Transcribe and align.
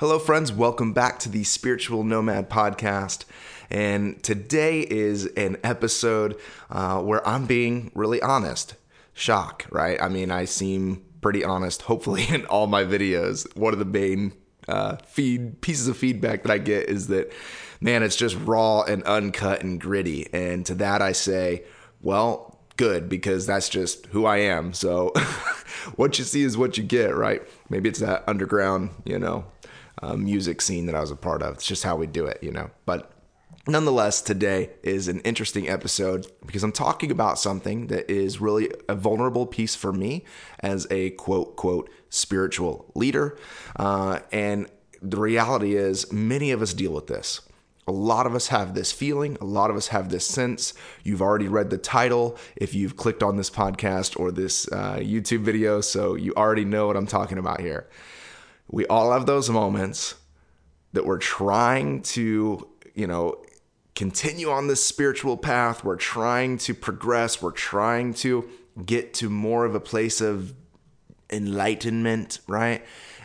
Hello, 0.00 0.18
friends. 0.18 0.50
Welcome 0.50 0.94
back 0.94 1.18
to 1.18 1.28
the 1.28 1.44
Spiritual 1.44 2.04
Nomad 2.04 2.48
Podcast. 2.48 3.26
And 3.68 4.22
today 4.22 4.80
is 4.80 5.26
an 5.26 5.58
episode 5.62 6.40
uh, 6.70 7.02
where 7.02 7.20
I'm 7.28 7.44
being 7.44 7.92
really 7.94 8.22
honest. 8.22 8.76
Shock, 9.12 9.66
right? 9.70 10.00
I 10.00 10.08
mean, 10.08 10.30
I 10.30 10.46
seem 10.46 11.04
pretty 11.20 11.44
honest, 11.44 11.82
hopefully, 11.82 12.24
in 12.30 12.46
all 12.46 12.66
my 12.66 12.82
videos. 12.82 13.54
One 13.58 13.74
of 13.74 13.78
the 13.78 13.84
main 13.84 14.32
uh, 14.66 14.96
feed 15.04 15.60
pieces 15.60 15.86
of 15.86 15.98
feedback 15.98 16.44
that 16.44 16.50
I 16.50 16.56
get 16.56 16.88
is 16.88 17.08
that, 17.08 17.30
man, 17.82 18.02
it's 18.02 18.16
just 18.16 18.36
raw 18.36 18.80
and 18.80 19.02
uncut 19.02 19.62
and 19.62 19.78
gritty. 19.78 20.32
And 20.32 20.64
to 20.64 20.74
that, 20.76 21.02
I 21.02 21.12
say, 21.12 21.64
well, 22.00 22.58
good 22.78 23.10
because 23.10 23.44
that's 23.44 23.68
just 23.68 24.06
who 24.06 24.24
I 24.24 24.38
am. 24.38 24.72
So 24.72 25.08
what 25.96 26.18
you 26.18 26.24
see 26.24 26.42
is 26.42 26.56
what 26.56 26.78
you 26.78 26.84
get, 26.84 27.14
right? 27.14 27.42
Maybe 27.68 27.90
it's 27.90 28.00
that 28.00 28.24
underground, 28.26 28.92
you 29.04 29.18
know, 29.18 29.44
uh, 30.02 30.16
music 30.16 30.60
scene 30.60 30.86
that 30.86 30.94
I 30.94 31.00
was 31.00 31.10
a 31.10 31.16
part 31.16 31.42
of. 31.42 31.54
It's 31.54 31.66
just 31.66 31.84
how 31.84 31.96
we 31.96 32.06
do 32.06 32.26
it, 32.26 32.42
you 32.42 32.50
know. 32.50 32.70
But 32.86 33.12
nonetheless, 33.66 34.22
today 34.22 34.70
is 34.82 35.08
an 35.08 35.20
interesting 35.20 35.68
episode 35.68 36.26
because 36.46 36.62
I'm 36.62 36.72
talking 36.72 37.10
about 37.10 37.38
something 37.38 37.88
that 37.88 38.10
is 38.10 38.40
really 38.40 38.70
a 38.88 38.94
vulnerable 38.94 39.46
piece 39.46 39.74
for 39.74 39.92
me 39.92 40.24
as 40.60 40.86
a 40.90 41.10
quote, 41.10 41.56
quote, 41.56 41.90
spiritual 42.08 42.90
leader. 42.94 43.38
Uh, 43.76 44.20
and 44.32 44.68
the 45.02 45.18
reality 45.18 45.76
is, 45.76 46.12
many 46.12 46.50
of 46.50 46.62
us 46.62 46.74
deal 46.74 46.92
with 46.92 47.06
this. 47.06 47.40
A 47.86 47.92
lot 47.92 48.26
of 48.26 48.34
us 48.34 48.48
have 48.48 48.74
this 48.74 48.92
feeling. 48.92 49.36
A 49.40 49.44
lot 49.44 49.70
of 49.70 49.76
us 49.76 49.88
have 49.88 50.10
this 50.10 50.24
sense. 50.24 50.74
You've 51.02 51.22
already 51.22 51.48
read 51.48 51.70
the 51.70 51.78
title 51.78 52.38
if 52.54 52.74
you've 52.74 52.96
clicked 52.96 53.22
on 53.22 53.36
this 53.36 53.50
podcast 53.50 54.20
or 54.20 54.30
this 54.30 54.70
uh, 54.70 54.96
YouTube 54.96 55.40
video, 55.40 55.80
so 55.80 56.14
you 56.14 56.32
already 56.36 56.64
know 56.64 56.86
what 56.86 56.96
I'm 56.96 57.06
talking 57.06 57.38
about 57.38 57.60
here 57.60 57.88
we 58.70 58.86
all 58.86 59.12
have 59.12 59.26
those 59.26 59.50
moments 59.50 60.14
that 60.92 61.04
we're 61.04 61.18
trying 61.18 62.02
to, 62.02 62.68
you 62.94 63.06
know, 63.06 63.42
continue 63.94 64.50
on 64.50 64.68
this 64.68 64.82
spiritual 64.82 65.36
path. 65.36 65.84
We're 65.84 65.96
trying 65.96 66.58
to 66.58 66.74
progress. 66.74 67.42
We're 67.42 67.50
trying 67.50 68.14
to 68.14 68.48
get 68.84 69.14
to 69.14 69.28
more 69.28 69.64
of 69.64 69.74
a 69.74 69.80
place 69.80 70.20
of 70.20 70.54
enlightenment, 71.30 72.40
right? 72.46 72.84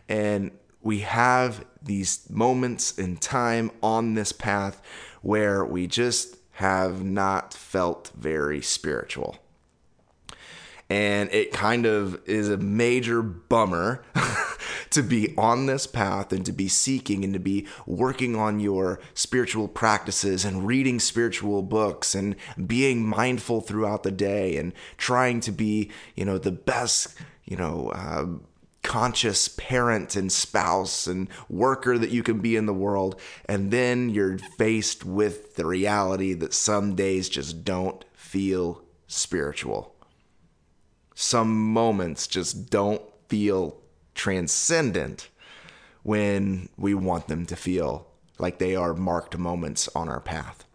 And 0.10 0.52
we 0.82 1.00
have 1.00 1.66
these 1.82 2.28
moments 2.30 2.98
in 2.98 3.18
time 3.18 3.72
on 3.82 4.16
this 4.16 4.32
path 4.32 4.82
where 5.22 5.64
we 5.66 5.88
just 5.88 6.38
have 6.54 7.04
not 7.04 7.54
felt 7.54 8.12
very 8.16 8.62
spiritual. 8.62 9.38
And 10.90 11.32
it 11.32 11.52
kind 11.52 11.86
of 11.86 12.22
is 12.28 12.50
a 12.50 12.58
major 12.58 13.22
bummer 13.24 14.04
to 14.96 15.04
be 15.04 15.34
on 15.38 15.66
this 15.66 15.88
path 15.88 16.34
and 16.34 16.46
to 16.46 16.52
be 16.52 16.68
seeking 16.68 17.24
and 17.24 17.34
to 17.34 17.40
be 17.40 17.68
working 17.86 18.36
on 18.36 18.60
your 18.60 19.00
spiritual 19.14 19.68
practices 19.68 20.44
and 20.44 20.66
reading 20.68 21.00
spiritual 21.00 21.62
books 21.62 22.16
and 22.16 22.36
being 22.66 23.08
mindful 23.08 23.62
throughout 23.62 24.04
the 24.04 24.12
day 24.12 24.58
and 24.58 24.74
trying 24.98 25.40
to 25.40 25.52
be, 25.52 25.92
you 26.16 26.26
know, 26.26 26.38
the 26.38 26.52
best, 26.52 27.16
you 27.46 27.56
know, 27.56 27.92
uh, 27.94 28.26
conscious 28.84 29.48
parent 29.48 30.16
and 30.16 30.32
spouse 30.32 31.08
and 31.08 31.28
worker 31.50 31.98
that 31.98 32.12
you 32.12 32.24
can 32.24 32.40
be 32.40 32.56
in 32.56 32.66
the 32.66 32.74
world. 32.74 33.20
And 33.48 33.72
then 33.72 34.10
you're 34.10 34.38
faced 34.38 35.06
with 35.06 35.56
the 35.56 35.66
reality 35.66 36.34
that 36.34 36.54
some 36.54 36.96
days 36.96 37.30
just 37.30 37.64
don't 37.64 38.04
feel 38.14 38.84
spiritual 39.08 39.96
some 41.16 41.72
moments 41.74 42.28
just 42.28 42.70
don't 42.70 43.02
feel 43.30 43.78
transcendent 44.16 45.30
when 46.04 46.70
we 46.78 46.94
want 46.94 47.28
them 47.28 47.46
to 47.46 47.56
feel 47.56 48.08
like 48.40 48.58
they 48.58 48.76
are 48.76 48.94
marked 48.94 49.38
moments 49.38 49.88
on 49.96 50.10
our 50.10 50.20
path. 50.20 50.66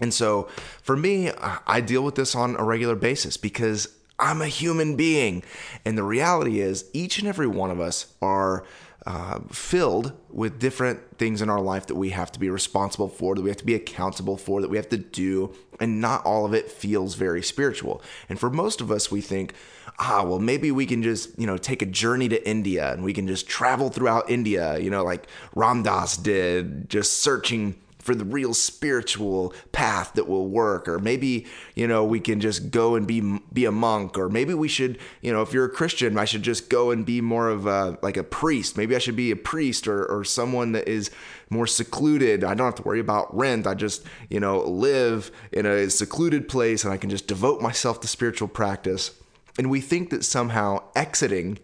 And 0.00 0.12
so 0.12 0.48
for 0.82 0.96
me, 0.96 1.30
I 1.30 1.80
deal 1.80 2.02
with 2.02 2.14
this 2.14 2.34
on 2.34 2.56
a 2.56 2.64
regular 2.64 2.96
basis 2.96 3.36
because 3.36 3.88
I'm 4.18 4.42
a 4.42 4.48
human 4.48 4.96
being. 4.96 5.42
And 5.84 5.96
the 5.96 6.02
reality 6.02 6.60
is, 6.60 6.84
each 6.92 7.18
and 7.18 7.28
every 7.28 7.46
one 7.46 7.70
of 7.70 7.80
us 7.80 8.14
are 8.20 8.64
uh, 9.06 9.40
filled 9.50 10.12
with 10.28 10.58
different 10.58 11.18
things 11.18 11.40
in 11.40 11.48
our 11.48 11.60
life 11.60 11.86
that 11.86 11.94
we 11.94 12.10
have 12.10 12.30
to 12.32 12.38
be 12.38 12.50
responsible 12.50 13.08
for, 13.08 13.34
that 13.34 13.42
we 13.42 13.48
have 13.48 13.56
to 13.56 13.64
be 13.64 13.74
accountable 13.74 14.36
for, 14.36 14.60
that 14.60 14.68
we 14.68 14.76
have 14.76 14.90
to 14.90 14.98
do, 14.98 15.54
and 15.80 16.00
not 16.00 16.24
all 16.24 16.44
of 16.44 16.52
it 16.52 16.70
feels 16.70 17.14
very 17.14 17.42
spiritual. 17.42 18.02
And 18.28 18.38
for 18.38 18.50
most 18.50 18.80
of 18.80 18.90
us, 18.90 19.10
we 19.10 19.22
think, 19.22 19.54
ah, 20.00 20.24
well, 20.24 20.38
maybe 20.38 20.72
we 20.72 20.86
can 20.86 21.02
just, 21.02 21.38
you 21.38 21.46
know, 21.46 21.58
take 21.58 21.82
a 21.82 21.86
journey 21.86 22.28
to 22.28 22.48
India 22.48 22.92
and 22.92 23.04
we 23.04 23.12
can 23.12 23.28
just 23.28 23.46
travel 23.46 23.90
throughout 23.90 24.30
India, 24.30 24.78
you 24.78 24.90
know, 24.90 25.04
like 25.04 25.26
Ram 25.54 25.82
Dass 25.82 26.16
did, 26.16 26.88
just 26.88 27.22
searching 27.22 27.76
for 27.98 28.14
the 28.14 28.24
real 28.24 28.54
spiritual 28.54 29.52
path 29.72 30.14
that 30.14 30.26
will 30.26 30.48
work. 30.48 30.88
Or 30.88 30.98
maybe 30.98 31.46
you 31.74 31.86
know 31.86 32.02
we 32.02 32.18
can 32.18 32.40
just 32.40 32.70
go 32.70 32.94
and 32.94 33.06
be 33.06 33.38
be 33.52 33.66
a 33.66 33.70
monk. 33.70 34.18
Or 34.18 34.30
maybe 34.30 34.54
we 34.54 34.68
should 34.68 34.98
you 35.20 35.32
know 35.32 35.42
if 35.42 35.52
you're 35.52 35.66
a 35.66 35.70
christian 35.70 36.18
i 36.18 36.24
should 36.24 36.42
just 36.42 36.70
go 36.70 36.90
and 36.90 37.04
be 37.04 37.20
more 37.20 37.50
of 37.50 37.66
a 37.66 37.98
like 38.02 38.16
a 38.16 38.24
priest. 38.24 38.78
Maybe 38.78 38.96
i 38.96 38.98
should 38.98 39.16
be 39.16 39.30
a 39.30 39.36
priest 39.36 39.86
or 39.86 40.04
or 40.06 40.24
someone 40.24 40.72
that 40.72 40.88
is 40.88 41.10
more 41.50 41.66
secluded. 41.66 42.42
I 42.42 42.54
don't 42.54 42.66
have 42.66 42.76
to 42.76 42.82
worry 42.82 43.00
about 43.00 43.36
rent. 43.36 43.66
I 43.66 43.74
just 43.74 44.02
you 44.30 44.40
know 44.40 44.62
live 44.62 45.30
in 45.52 45.66
a 45.66 45.90
secluded 45.90 46.48
place 46.48 46.84
and 46.84 46.92
i 46.92 46.96
can 46.96 47.10
just 47.10 47.26
devote 47.26 47.60
myself 47.60 48.00
to 48.00 48.08
spiritual 48.08 48.48
practice 48.48 49.19
and 49.58 49.70
we 49.70 49.80
think 49.80 50.10
that 50.10 50.24
somehow 50.24 50.82
exiting 50.94 51.58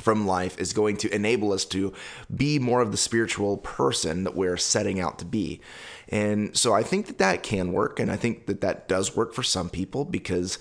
from 0.00 0.26
life 0.26 0.58
is 0.58 0.72
going 0.72 0.96
to 0.96 1.14
enable 1.14 1.52
us 1.52 1.64
to 1.64 1.92
be 2.34 2.58
more 2.58 2.80
of 2.80 2.92
the 2.92 2.96
spiritual 2.96 3.56
person 3.58 4.24
that 4.24 4.36
we're 4.36 4.56
setting 4.56 5.00
out 5.00 5.18
to 5.18 5.24
be. 5.24 5.60
And 6.08 6.56
so 6.56 6.72
I 6.72 6.82
think 6.82 7.06
that 7.06 7.18
that 7.18 7.42
can 7.42 7.72
work. 7.72 7.98
And 7.98 8.10
I 8.10 8.16
think 8.16 8.46
that 8.46 8.60
that 8.60 8.88
does 8.88 9.16
work 9.16 9.34
for 9.34 9.42
some 9.42 9.68
people 9.68 10.04
because 10.04 10.58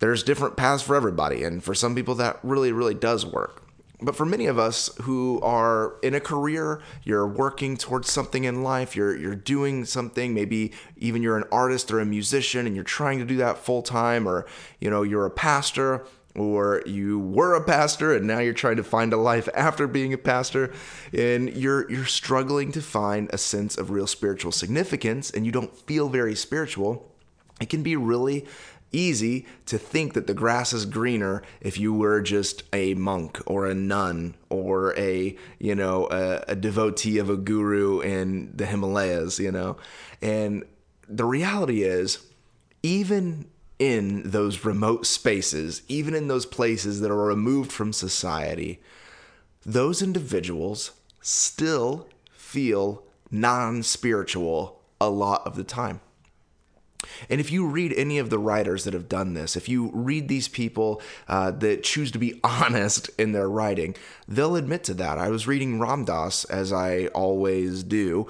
there's 0.00 0.22
different 0.22 0.56
paths 0.56 0.82
for 0.82 0.96
everybody. 0.96 1.44
And 1.44 1.62
for 1.62 1.74
some 1.74 1.94
people, 1.94 2.16
that 2.16 2.40
really, 2.42 2.72
really 2.72 2.94
does 2.94 3.24
work. 3.24 3.62
But 4.02 4.16
for 4.16 4.24
many 4.24 4.46
of 4.46 4.58
us 4.58 4.90
who 5.02 5.40
are 5.42 5.96
in 6.02 6.14
a 6.14 6.20
career, 6.20 6.80
you're 7.04 7.26
working 7.26 7.76
towards 7.76 8.10
something 8.10 8.44
in 8.44 8.62
life, 8.62 8.96
you're 8.96 9.16
you're 9.16 9.34
doing 9.34 9.84
something, 9.84 10.32
maybe 10.32 10.72
even 10.96 11.22
you're 11.22 11.36
an 11.36 11.44
artist 11.52 11.90
or 11.90 12.00
a 12.00 12.06
musician 12.06 12.66
and 12.66 12.74
you're 12.74 12.84
trying 12.84 13.18
to 13.18 13.24
do 13.24 13.36
that 13.36 13.58
full 13.58 13.82
time 13.82 14.26
or 14.26 14.46
you 14.80 14.90
know, 14.90 15.02
you're 15.02 15.26
a 15.26 15.30
pastor, 15.30 16.06
or 16.34 16.82
you 16.86 17.18
were 17.18 17.54
a 17.54 17.64
pastor 17.64 18.14
and 18.14 18.26
now 18.26 18.38
you're 18.38 18.54
trying 18.54 18.76
to 18.76 18.84
find 18.84 19.12
a 19.12 19.16
life 19.16 19.48
after 19.54 19.86
being 19.86 20.12
a 20.12 20.18
pastor 20.18 20.72
and 21.12 21.54
you're 21.56 21.90
you're 21.90 22.04
struggling 22.04 22.72
to 22.72 22.80
find 22.80 23.28
a 23.32 23.38
sense 23.38 23.76
of 23.76 23.90
real 23.90 24.06
spiritual 24.06 24.52
significance 24.52 25.30
and 25.30 25.44
you 25.44 25.52
don't 25.52 25.76
feel 25.76 26.08
very 26.08 26.34
spiritual 26.34 27.10
it 27.60 27.68
can 27.68 27.82
be 27.82 27.96
really 27.96 28.46
easy 28.92 29.46
to 29.66 29.78
think 29.78 30.14
that 30.14 30.26
the 30.26 30.34
grass 30.34 30.72
is 30.72 30.84
greener 30.84 31.42
if 31.60 31.78
you 31.78 31.92
were 31.92 32.20
just 32.20 32.62
a 32.72 32.94
monk 32.94 33.40
or 33.46 33.66
a 33.66 33.74
nun 33.74 34.34
or 34.48 34.96
a 34.98 35.36
you 35.58 35.74
know 35.74 36.08
a, 36.10 36.44
a 36.48 36.56
devotee 36.56 37.18
of 37.18 37.30
a 37.30 37.36
guru 37.36 38.00
in 38.00 38.52
the 38.54 38.66
Himalayas 38.66 39.38
you 39.38 39.52
know 39.52 39.76
and 40.20 40.64
the 41.08 41.24
reality 41.24 41.82
is 41.82 42.26
even 42.82 43.46
in 43.80 44.30
those 44.30 44.64
remote 44.64 45.06
spaces, 45.06 45.82
even 45.88 46.14
in 46.14 46.28
those 46.28 46.44
places 46.44 47.00
that 47.00 47.10
are 47.10 47.16
removed 47.16 47.72
from 47.72 47.94
society, 47.94 48.80
those 49.64 50.02
individuals 50.02 50.92
still 51.22 52.06
feel 52.30 53.02
non 53.30 53.82
spiritual 53.82 54.82
a 55.00 55.08
lot 55.08 55.46
of 55.46 55.56
the 55.56 55.64
time. 55.64 56.00
And 57.28 57.40
if 57.40 57.50
you 57.50 57.66
read 57.66 57.92
any 57.96 58.18
of 58.18 58.30
the 58.30 58.38
writers 58.38 58.84
that 58.84 58.94
have 58.94 59.08
done 59.08 59.34
this, 59.34 59.56
if 59.56 59.68
you 59.68 59.90
read 59.92 60.28
these 60.28 60.48
people 60.48 61.02
uh, 61.28 61.50
that 61.52 61.82
choose 61.82 62.10
to 62.12 62.18
be 62.18 62.40
honest 62.44 63.10
in 63.18 63.32
their 63.32 63.48
writing, 63.48 63.94
they'll 64.26 64.56
admit 64.56 64.84
to 64.84 64.94
that. 64.94 65.18
I 65.18 65.28
was 65.28 65.46
reading 65.46 65.80
Ram 65.80 66.04
Dass, 66.04 66.44
as 66.44 66.72
I 66.72 67.06
always 67.08 67.82
do, 67.82 68.26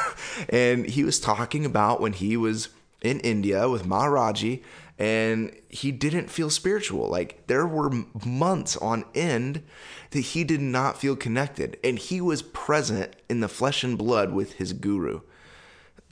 and 0.48 0.86
he 0.86 1.04
was 1.04 1.20
talking 1.20 1.64
about 1.64 2.00
when 2.00 2.12
he 2.12 2.36
was 2.36 2.68
in 3.02 3.20
India 3.20 3.68
with 3.68 3.84
Maharaji 3.84 4.62
and 5.00 5.50
he 5.70 5.90
didn't 5.90 6.30
feel 6.30 6.50
spiritual. 6.50 7.08
Like 7.08 7.46
there 7.46 7.66
were 7.66 7.90
months 8.24 8.76
on 8.76 9.06
end 9.14 9.62
that 10.10 10.20
he 10.20 10.44
did 10.44 10.60
not 10.60 11.00
feel 11.00 11.16
connected, 11.16 11.78
and 11.82 11.98
he 11.98 12.20
was 12.20 12.42
present 12.42 13.16
in 13.28 13.40
the 13.40 13.48
flesh 13.48 13.82
and 13.82 13.96
blood 13.96 14.32
with 14.32 14.54
his 14.54 14.74
guru. 14.74 15.22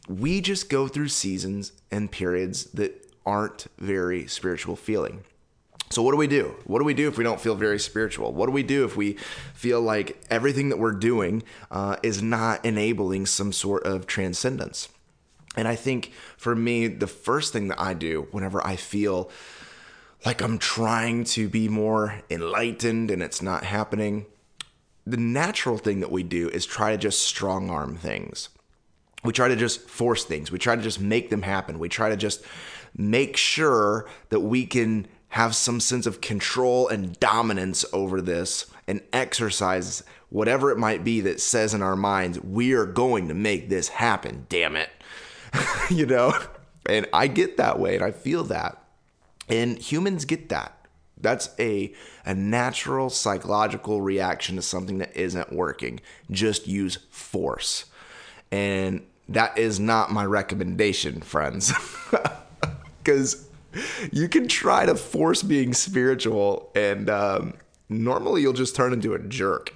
We 0.08 0.40
just 0.40 0.68
go 0.68 0.88
through 0.88 1.08
seasons 1.08 1.72
and 1.90 2.10
periods 2.10 2.64
that 2.72 3.06
aren't 3.26 3.66
very 3.78 4.26
spiritual 4.26 4.74
feeling. 4.74 5.24
So, 5.90 6.02
what 6.02 6.12
do 6.12 6.18
we 6.18 6.26
do? 6.26 6.54
What 6.64 6.80
do 6.80 6.84
we 6.84 6.94
do 6.94 7.08
if 7.08 7.16
we 7.16 7.24
don't 7.24 7.40
feel 7.40 7.54
very 7.54 7.78
spiritual? 7.78 8.32
What 8.32 8.46
do 8.46 8.52
we 8.52 8.62
do 8.62 8.84
if 8.84 8.96
we 8.96 9.14
feel 9.54 9.80
like 9.80 10.22
everything 10.30 10.68
that 10.68 10.78
we're 10.78 10.92
doing 10.92 11.42
uh, 11.70 11.96
is 12.02 12.22
not 12.22 12.64
enabling 12.64 13.26
some 13.26 13.52
sort 13.52 13.84
of 13.84 14.06
transcendence? 14.06 14.88
And 15.56 15.66
I 15.66 15.76
think 15.76 16.12
for 16.36 16.54
me, 16.54 16.88
the 16.88 17.06
first 17.06 17.52
thing 17.52 17.68
that 17.68 17.80
I 17.80 17.94
do 17.94 18.28
whenever 18.30 18.64
I 18.66 18.76
feel 18.76 19.30
like 20.26 20.42
I'm 20.42 20.58
trying 20.58 21.24
to 21.24 21.48
be 21.48 21.68
more 21.68 22.22
enlightened 22.28 23.10
and 23.10 23.22
it's 23.22 23.40
not 23.40 23.64
happening, 23.64 24.26
the 25.06 25.16
natural 25.16 25.78
thing 25.78 26.00
that 26.00 26.12
we 26.12 26.22
do 26.22 26.48
is 26.50 26.66
try 26.66 26.92
to 26.92 26.98
just 26.98 27.22
strong 27.22 27.70
arm 27.70 27.96
things. 27.96 28.50
We 29.24 29.32
try 29.32 29.48
to 29.48 29.56
just 29.56 29.88
force 29.88 30.24
things. 30.24 30.50
We 30.50 30.58
try 30.58 30.76
to 30.76 30.82
just 30.82 31.00
make 31.00 31.30
them 31.30 31.42
happen. 31.42 31.78
We 31.78 31.88
try 31.88 32.10
to 32.10 32.16
just 32.16 32.42
make 32.96 33.36
sure 33.36 34.08
that 34.30 34.40
we 34.40 34.64
can 34.66 35.06
have 35.30 35.54
some 35.54 35.80
sense 35.80 36.06
of 36.06 36.20
control 36.20 36.88
and 36.88 37.18
dominance 37.20 37.84
over 37.92 38.20
this 38.20 38.66
and 38.86 39.02
exercise 39.12 40.02
whatever 40.30 40.70
it 40.70 40.78
might 40.78 41.04
be 41.04 41.20
that 41.22 41.40
says 41.40 41.74
in 41.74 41.82
our 41.82 41.96
minds, 41.96 42.40
we 42.40 42.72
are 42.72 42.86
going 42.86 43.28
to 43.28 43.34
make 43.34 43.68
this 43.68 43.88
happen, 43.88 44.46
damn 44.48 44.76
it. 44.76 44.90
you 45.90 46.06
know? 46.06 46.32
And 46.88 47.06
I 47.12 47.26
get 47.26 47.56
that 47.58 47.78
way 47.78 47.96
and 47.96 48.04
I 48.04 48.10
feel 48.10 48.44
that. 48.44 48.82
And 49.48 49.78
humans 49.78 50.24
get 50.24 50.48
that. 50.50 50.74
That's 51.20 51.50
a, 51.58 51.92
a 52.24 52.34
natural 52.34 53.10
psychological 53.10 54.00
reaction 54.00 54.56
to 54.56 54.62
something 54.62 54.98
that 54.98 55.16
isn't 55.16 55.52
working. 55.52 56.00
Just 56.30 56.66
use 56.66 56.96
force. 57.10 57.86
And 58.50 59.04
that 59.28 59.58
is 59.58 59.78
not 59.78 60.10
my 60.10 60.24
recommendation, 60.24 61.20
friends. 61.20 61.72
Because 63.04 63.48
you 64.12 64.28
can 64.28 64.48
try 64.48 64.84
to 64.84 64.94
force 64.94 65.42
being 65.42 65.72
spiritual, 65.72 66.70
and 66.74 67.08
um, 67.08 67.54
normally 67.88 68.42
you'll 68.42 68.52
just 68.52 68.76
turn 68.76 68.92
into 68.92 69.14
a 69.14 69.18
jerk. 69.18 69.72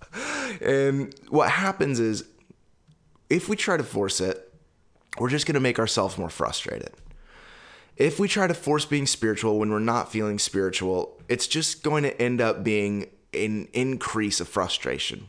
and 0.60 1.12
what 1.30 1.50
happens 1.50 1.98
is, 1.98 2.28
if 3.28 3.48
we 3.48 3.56
try 3.56 3.76
to 3.76 3.82
force 3.82 4.20
it, 4.20 4.54
we're 5.18 5.30
just 5.30 5.46
going 5.46 5.54
to 5.54 5.60
make 5.60 5.80
ourselves 5.80 6.16
more 6.16 6.30
frustrated. 6.30 6.92
If 7.96 8.20
we 8.20 8.28
try 8.28 8.46
to 8.46 8.54
force 8.54 8.84
being 8.84 9.06
spiritual 9.06 9.58
when 9.58 9.70
we're 9.70 9.80
not 9.80 10.12
feeling 10.12 10.38
spiritual, 10.38 11.20
it's 11.28 11.48
just 11.48 11.82
going 11.82 12.04
to 12.04 12.22
end 12.22 12.40
up 12.40 12.62
being 12.62 13.06
an 13.32 13.66
increase 13.72 14.40
of 14.40 14.46
frustration. 14.46 15.28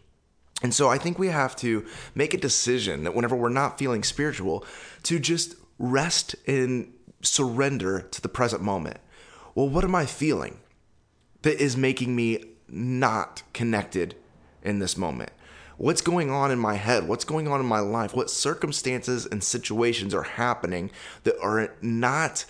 And 0.62 0.74
so 0.74 0.90
I 0.90 0.98
think 0.98 1.20
we 1.20 1.28
have 1.28 1.56
to 1.58 1.86
make 2.14 2.34
a 2.34 2.38
decision 2.38 3.04
that 3.04 3.14
whenever 3.14 3.36
we're 3.36 3.50
not 3.50 3.78
feeling 3.78 4.04
spiritual, 4.04 4.66
to 5.04 5.20
just 5.20 5.56
rest 5.78 6.36
and 6.48 6.94
surrender 7.22 8.02
to 8.02 8.22
the 8.22 8.30
present 8.30 8.62
moment. 8.62 8.98
Well, 9.54 9.70
what 9.70 9.84
am 9.84 9.96
I 9.96 10.06
feeling 10.06 10.60
that 11.42 11.60
is 11.62 11.76
making 11.76 12.16
me 12.16 12.44
not 12.68 13.44
connected 13.54 14.16
in 14.64 14.80
this 14.80 14.98
moment? 14.98 15.32
what's 15.78 16.02
going 16.02 16.32
on 16.32 16.52
in 16.52 16.60
my 16.60 16.76
head, 16.76 17.08
what's 17.08 17.26
going 17.26 17.48
on 17.48 17.60
in 17.60 17.66
my 17.66 17.80
life, 17.80 18.16
what 18.16 18.30
circumstances 18.30 19.26
and 19.26 19.44
situations 19.44 20.14
are 20.14 20.24
happening 20.24 20.92
that 21.24 21.36
are 21.42 21.74
not 21.82 22.46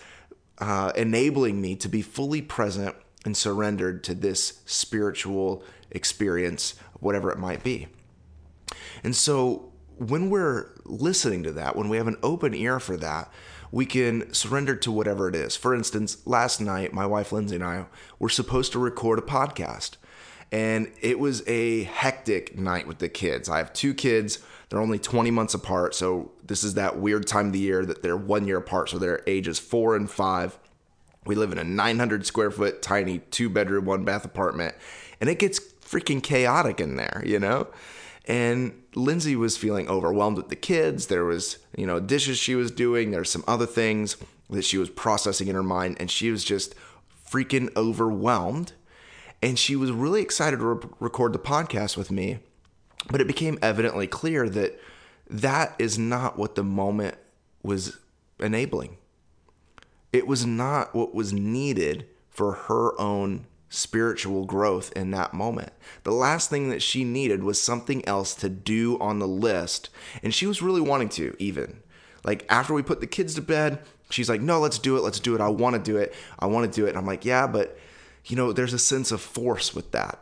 uh, 0.58 0.92
enabling 0.96 1.60
me 1.60 1.76
to 1.76 1.88
be 1.88 2.02
fully 2.02 2.42
present 2.42 2.94
and 3.26 3.36
surrendered 3.36 4.02
to 4.04 4.14
this 4.14 4.62
spiritual 4.64 5.62
experience, 5.90 6.74
whatever 7.00 7.30
it 7.30 7.38
might 7.38 7.62
be. 7.62 7.88
And 9.04 9.14
so 9.14 9.72
when 9.98 10.30
we're 10.30 10.70
listening 10.84 11.42
to 11.42 11.52
that, 11.52 11.76
when 11.76 11.88
we 11.88 11.96
have 11.96 12.06
an 12.06 12.16
open 12.22 12.54
ear 12.54 12.80
for 12.80 12.96
that, 12.96 13.30
we 13.70 13.84
can 13.84 14.32
surrender 14.32 14.76
to 14.76 14.92
whatever 14.92 15.28
it 15.28 15.34
is. 15.34 15.56
For 15.56 15.74
instance, 15.74 16.24
last 16.26 16.60
night, 16.60 16.92
my 16.94 17.04
wife 17.04 17.32
Lindsay 17.32 17.56
and 17.56 17.64
I 17.64 17.86
were 18.18 18.28
supposed 18.28 18.72
to 18.72 18.78
record 18.78 19.18
a 19.18 19.22
podcast 19.22 19.96
and 20.52 20.92
it 21.00 21.18
was 21.18 21.46
a 21.48 21.84
hectic 21.84 22.56
night 22.56 22.86
with 22.86 22.98
the 22.98 23.08
kids. 23.08 23.48
I 23.48 23.58
have 23.58 23.72
two 23.72 23.94
kids. 23.94 24.38
They're 24.68 24.80
only 24.80 24.98
20 24.98 25.30
months 25.30 25.54
apart, 25.54 25.94
so 25.94 26.32
this 26.44 26.64
is 26.64 26.74
that 26.74 26.98
weird 26.98 27.26
time 27.26 27.48
of 27.48 27.52
the 27.52 27.58
year 27.58 27.84
that 27.84 28.02
they're 28.02 28.16
one 28.16 28.46
year 28.46 28.58
apart, 28.58 28.90
so 28.90 28.98
they're 28.98 29.22
ages 29.26 29.58
four 29.58 29.96
and 29.96 30.10
five. 30.10 30.58
We 31.26 31.34
live 31.34 31.52
in 31.52 31.58
a 31.58 31.64
900 31.64 32.26
square 32.26 32.50
foot 32.50 32.82
tiny 32.82 33.18
two 33.18 33.48
bedroom, 33.48 33.84
one 33.84 34.04
bath 34.04 34.24
apartment, 34.24 34.74
and 35.20 35.28
it 35.28 35.38
gets 35.38 35.58
freaking 35.58 36.22
chaotic 36.22 36.80
in 36.80 36.96
there, 36.96 37.22
you 37.24 37.38
know? 37.38 37.68
And 38.26 38.82
Lindsay 38.94 39.36
was 39.36 39.56
feeling 39.56 39.88
overwhelmed 39.88 40.36
with 40.36 40.48
the 40.48 40.56
kids. 40.56 41.06
There 41.06 41.24
was, 41.24 41.58
you 41.76 41.86
know, 41.86 42.00
dishes 42.00 42.38
she 42.38 42.54
was 42.54 42.70
doing. 42.70 43.10
There's 43.10 43.30
some 43.30 43.44
other 43.46 43.66
things 43.66 44.16
that 44.50 44.64
she 44.64 44.78
was 44.78 44.90
processing 44.90 45.48
in 45.48 45.54
her 45.54 45.62
mind, 45.62 45.96
and 46.00 46.10
she 46.10 46.30
was 46.30 46.42
just 46.44 46.74
freaking 47.30 47.74
overwhelmed 47.76 48.72
and 49.42 49.58
she 49.58 49.76
was 49.76 49.90
really 49.92 50.22
excited 50.22 50.58
to 50.58 50.64
re- 50.64 50.88
record 51.00 51.32
the 51.32 51.38
podcast 51.38 51.96
with 51.96 52.10
me. 52.10 52.38
But 53.10 53.20
it 53.20 53.26
became 53.26 53.58
evidently 53.62 54.06
clear 54.06 54.48
that 54.48 54.80
that 55.28 55.74
is 55.78 55.98
not 55.98 56.38
what 56.38 56.54
the 56.54 56.64
moment 56.64 57.16
was 57.62 57.98
enabling. 58.40 58.96
It 60.16 60.26
was 60.26 60.46
not 60.46 60.94
what 60.94 61.14
was 61.14 61.34
needed 61.34 62.06
for 62.30 62.52
her 62.52 62.98
own 62.98 63.44
spiritual 63.68 64.46
growth 64.46 64.90
in 64.92 65.10
that 65.10 65.34
moment. 65.34 65.74
The 66.04 66.12
last 66.12 66.48
thing 66.48 66.70
that 66.70 66.80
she 66.80 67.04
needed 67.04 67.44
was 67.44 67.60
something 67.60 68.02
else 68.08 68.34
to 68.36 68.48
do 68.48 68.98
on 68.98 69.18
the 69.18 69.28
list. 69.28 69.90
And 70.22 70.32
she 70.32 70.46
was 70.46 70.62
really 70.62 70.80
wanting 70.80 71.10
to, 71.10 71.36
even. 71.38 71.80
Like 72.24 72.46
after 72.48 72.72
we 72.72 72.82
put 72.82 73.00
the 73.00 73.06
kids 73.06 73.34
to 73.34 73.42
bed, 73.42 73.80
she's 74.08 74.30
like, 74.30 74.40
no, 74.40 74.58
let's 74.58 74.78
do 74.78 74.96
it. 74.96 75.02
Let's 75.02 75.20
do 75.20 75.34
it. 75.34 75.42
I 75.42 75.48
want 75.48 75.76
to 75.76 75.82
do 75.82 75.98
it. 75.98 76.14
I 76.38 76.46
want 76.46 76.72
to 76.72 76.80
do 76.80 76.86
it. 76.86 76.90
And 76.90 76.98
I'm 76.98 77.06
like, 77.06 77.26
yeah, 77.26 77.46
but 77.46 77.78
you 78.24 78.36
know, 78.36 78.54
there's 78.54 78.72
a 78.72 78.78
sense 78.78 79.12
of 79.12 79.20
force 79.20 79.74
with 79.74 79.92
that. 79.92 80.18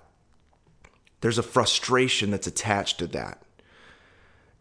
There's 1.20 1.38
a 1.38 1.42
frustration 1.44 2.32
that's 2.32 2.48
attached 2.48 2.98
to 2.98 3.06
that. 3.08 3.42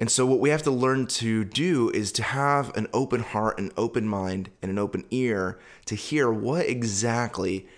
And 0.04 0.12
so, 0.12 0.26
what 0.26 0.42
we 0.42 0.50
have 0.50 0.64
to 0.64 0.70
learn 0.70 1.08
to 1.08 1.46
do 1.46 1.90
is 1.92 2.12
to 2.12 2.24
have 2.24 2.76
an 2.76 2.90
open 2.92 3.22
heart, 3.22 3.58
an 3.58 3.72
open 3.78 4.06
mind, 4.06 4.50
and 4.62 4.70
an 4.70 4.78
open 4.78 5.06
ear 5.12 5.58
to 5.86 5.96
hear 5.96 6.30
what 6.30 6.66
exactly 6.66 7.70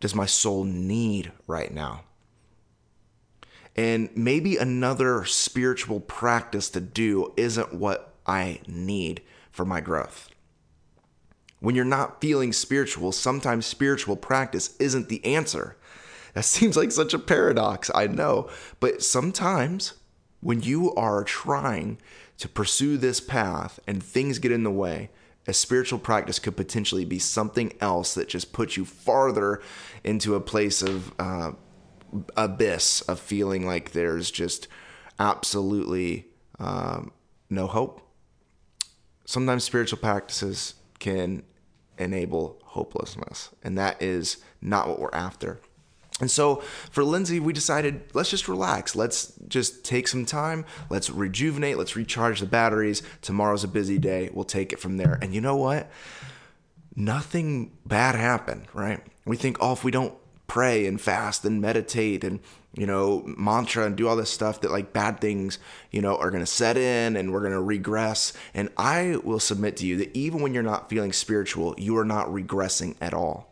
does 0.00 0.12
my 0.12 0.26
soul 0.26 0.64
need 0.64 1.30
right 1.46 1.72
now. 1.72 2.02
And 3.76 4.10
maybe 4.16 4.56
another 4.56 5.24
spiritual 5.24 6.00
practice 6.00 6.68
to 6.70 6.80
do 6.80 7.32
isn't 7.36 7.72
what 7.72 8.12
I 8.26 8.58
need 8.66 9.22
for 9.52 9.64
my 9.64 9.80
growth. 9.80 10.30
When 11.60 11.76
you're 11.76 11.84
not 11.84 12.20
feeling 12.20 12.52
spiritual, 12.52 13.12
sometimes 13.12 13.66
spiritual 13.66 14.16
practice 14.16 14.74
isn't 14.80 15.08
the 15.08 15.24
answer. 15.24 15.76
That 16.34 16.44
seems 16.44 16.76
like 16.76 16.90
such 16.90 17.14
a 17.14 17.20
paradox, 17.20 17.88
I 17.94 18.08
know. 18.08 18.50
But 18.80 19.04
sometimes 19.04 19.92
when 20.42 20.60
you 20.60 20.92
are 20.94 21.24
trying 21.24 21.98
to 22.38 22.48
pursue 22.48 22.96
this 22.96 23.20
path 23.20 23.78
and 23.86 24.02
things 24.02 24.38
get 24.38 24.52
in 24.52 24.64
the 24.64 24.70
way, 24.70 25.08
a 25.46 25.52
spiritual 25.52 25.98
practice 25.98 26.38
could 26.38 26.56
potentially 26.56 27.04
be 27.04 27.18
something 27.18 27.72
else 27.80 28.14
that 28.14 28.28
just 28.28 28.52
puts 28.52 28.76
you 28.76 28.84
farther 28.84 29.62
into 30.04 30.34
a 30.34 30.40
place 30.40 30.82
of 30.82 31.12
uh, 31.18 31.52
abyss 32.36 33.00
of 33.02 33.18
feeling 33.18 33.66
like 33.66 33.92
there's 33.92 34.30
just 34.30 34.68
absolutely 35.18 36.26
um, 36.58 37.12
no 37.48 37.66
hope. 37.66 38.00
Sometimes 39.24 39.64
spiritual 39.64 39.98
practices 39.98 40.74
can 40.98 41.44
enable 41.98 42.60
hopelessness. 42.64 43.50
And 43.62 43.78
that 43.78 44.02
is 44.02 44.38
not 44.60 44.88
what 44.88 44.98
we're 44.98 45.10
after. 45.12 45.60
And 46.22 46.30
so 46.30 46.62
for 46.90 47.04
Lindsay, 47.04 47.40
we 47.40 47.52
decided 47.52 48.04
let's 48.14 48.30
just 48.30 48.48
relax. 48.48 48.96
Let's 48.96 49.34
just 49.48 49.84
take 49.84 50.08
some 50.08 50.24
time. 50.24 50.64
Let's 50.88 51.10
rejuvenate. 51.10 51.76
Let's 51.76 51.96
recharge 51.96 52.40
the 52.40 52.46
batteries. 52.46 53.02
Tomorrow's 53.20 53.64
a 53.64 53.68
busy 53.68 53.98
day. 53.98 54.30
We'll 54.32 54.44
take 54.44 54.72
it 54.72 54.78
from 54.78 54.96
there. 54.96 55.18
And 55.20 55.34
you 55.34 55.40
know 55.40 55.56
what? 55.56 55.90
Nothing 56.94 57.72
bad 57.84 58.14
happened, 58.14 58.66
right? 58.72 59.00
We 59.26 59.36
think, 59.36 59.58
oh, 59.60 59.72
if 59.72 59.82
we 59.82 59.90
don't 59.90 60.14
pray 60.46 60.86
and 60.86 61.00
fast 61.00 61.44
and 61.44 61.60
meditate 61.60 62.22
and 62.22 62.38
you 62.74 62.86
know, 62.86 63.22
mantra 63.26 63.84
and 63.84 63.96
do 63.96 64.08
all 64.08 64.16
this 64.16 64.30
stuff 64.30 64.62
that 64.62 64.70
like 64.70 64.92
bad 64.92 65.20
things, 65.20 65.58
you 65.90 66.00
know, 66.00 66.16
are 66.16 66.30
going 66.30 66.42
to 66.42 66.46
set 66.46 66.76
in 66.78 67.16
and 67.16 67.32
we're 67.32 67.40
going 67.40 67.52
to 67.52 67.60
regress. 67.60 68.32
And 68.54 68.70
I 68.78 69.16
will 69.22 69.40
submit 69.40 69.76
to 69.78 69.86
you 69.86 69.98
that 69.98 70.16
even 70.16 70.40
when 70.40 70.54
you're 70.54 70.62
not 70.62 70.88
feeling 70.88 71.12
spiritual, 71.12 71.74
you 71.76 71.96
are 71.98 72.04
not 72.04 72.28
regressing 72.28 72.96
at 73.00 73.12
all. 73.12 73.51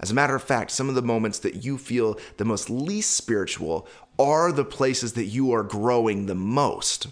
As 0.00 0.10
a 0.10 0.14
matter 0.14 0.34
of 0.34 0.42
fact, 0.42 0.70
some 0.70 0.88
of 0.88 0.94
the 0.94 1.02
moments 1.02 1.38
that 1.40 1.64
you 1.64 1.78
feel 1.78 2.18
the 2.36 2.44
most 2.44 2.68
least 2.70 3.12
spiritual 3.16 3.86
are 4.18 4.52
the 4.52 4.64
places 4.64 5.14
that 5.14 5.24
you 5.24 5.52
are 5.52 5.62
growing 5.62 6.26
the 6.26 6.34
most 6.34 7.08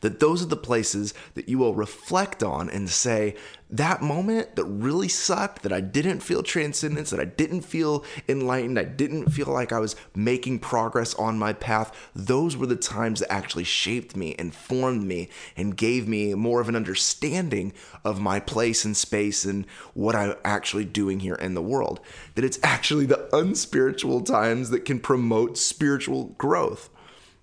that 0.00 0.20
those 0.20 0.42
are 0.42 0.46
the 0.46 0.56
places 0.56 1.14
that 1.34 1.48
you 1.48 1.58
will 1.58 1.74
reflect 1.74 2.42
on 2.42 2.68
and 2.70 2.88
say, 2.88 3.34
that 3.68 4.00
moment 4.00 4.54
that 4.54 4.64
really 4.64 5.08
sucked, 5.08 5.62
that 5.62 5.72
I 5.72 5.80
didn't 5.80 6.20
feel 6.20 6.42
transcendence, 6.42 7.10
that 7.10 7.18
I 7.18 7.24
didn't 7.24 7.62
feel 7.62 8.04
enlightened, 8.28 8.78
I 8.78 8.84
didn't 8.84 9.30
feel 9.30 9.48
like 9.48 9.72
I 9.72 9.80
was 9.80 9.96
making 10.14 10.60
progress 10.60 11.14
on 11.14 11.38
my 11.38 11.52
path, 11.52 11.92
those 12.14 12.56
were 12.56 12.66
the 12.66 12.76
times 12.76 13.20
that 13.20 13.32
actually 13.32 13.64
shaped 13.64 14.14
me 14.14 14.36
and 14.38 14.54
formed 14.54 15.02
me 15.02 15.28
and 15.56 15.76
gave 15.76 16.06
me 16.06 16.34
more 16.34 16.60
of 16.60 16.68
an 16.68 16.76
understanding 16.76 17.72
of 18.04 18.20
my 18.20 18.38
place 18.38 18.84
and 18.84 18.96
space 18.96 19.44
and 19.44 19.66
what 19.94 20.14
I'm 20.14 20.36
actually 20.44 20.84
doing 20.84 21.20
here 21.20 21.34
in 21.34 21.54
the 21.54 21.62
world. 21.62 21.98
That 22.36 22.44
it's 22.44 22.60
actually 22.62 23.06
the 23.06 23.28
unspiritual 23.34 24.20
times 24.22 24.70
that 24.70 24.84
can 24.84 25.00
promote 25.00 25.58
spiritual 25.58 26.34
growth. 26.38 26.88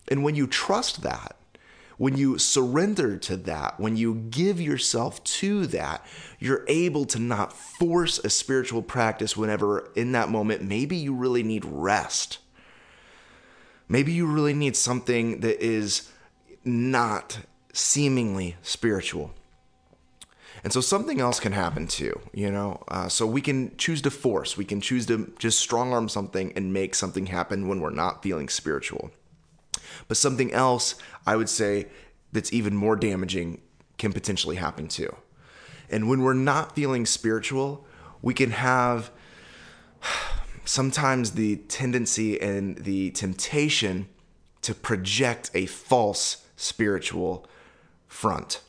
And 0.08 0.24
when 0.24 0.36
you 0.36 0.48
trust 0.48 1.02
that, 1.02 1.36
when 2.04 2.18
you 2.18 2.38
surrender 2.38 3.16
to 3.16 3.38
that, 3.38 3.80
when 3.80 3.96
you 3.96 4.14
give 4.30 4.60
yourself 4.60 5.24
to 5.24 5.66
that, 5.68 6.06
you're 6.38 6.66
able 6.68 7.06
to 7.06 7.18
not 7.18 7.54
force 7.54 8.20
a 8.20 8.30
spiritual 8.30 8.82
practice 8.82 9.38
whenever 9.38 9.90
in 9.96 10.12
that 10.12 10.28
moment 10.28 10.62
maybe 10.62 10.98
you 10.98 11.14
really 11.14 11.44
need 11.44 11.64
rest. 11.64 12.40
Maybe 13.88 14.12
you 14.12 14.26
really 14.26 14.54
need 14.54 14.76
something 14.76 15.40
that 15.40 15.64
is 15.64 16.12
not 16.66 17.40
seemingly 17.72 18.58
spiritual. 18.62 19.32
And 20.62 20.74
so 20.74 20.82
something 20.82 21.22
else 21.22 21.40
can 21.40 21.54
happen 21.54 21.88
too, 21.88 22.20
you 22.34 22.52
know? 22.52 22.84
Uh, 22.90 23.08
so 23.08 23.26
we 23.26 23.40
can 23.40 23.78
choose 23.78 24.02
to 24.02 24.12
force, 24.12 24.58
we 24.58 24.66
can 24.66 24.82
choose 24.82 25.06
to 25.06 25.34
just 25.40 25.58
strong 25.58 25.94
arm 25.94 26.10
something 26.10 26.52
and 26.58 26.74
make 26.74 26.96
something 26.96 27.28
happen 27.28 27.70
when 27.70 27.80
we're 27.80 27.92
not 27.92 28.22
feeling 28.22 28.50
spiritual. 28.50 29.12
But 30.14 30.18
something 30.18 30.54
else 30.54 30.94
I 31.26 31.36
would 31.36 31.50
say 31.50 31.88
that's 32.34 32.54
even 32.54 32.76
more 32.76 32.96
damaging 32.96 33.62
can 33.98 34.14
potentially 34.14 34.58
happen 34.58 34.88
too. 34.88 35.16
And 35.90 36.08
when 36.08 36.22
we're 36.22 36.36
not 36.36 36.76
feeling 36.76 37.08
spiritual, 37.08 37.88
we 38.22 38.36
can 38.36 38.52
have 38.52 39.10
sometimes 40.66 41.32
the 41.32 41.56
tendency 41.56 42.40
and 42.40 42.78
the 42.78 43.10
temptation 43.10 44.08
to 44.62 44.76
project 44.76 45.50
a 45.56 45.66
false 45.66 46.46
spiritual 46.58 47.48
front 48.06 48.62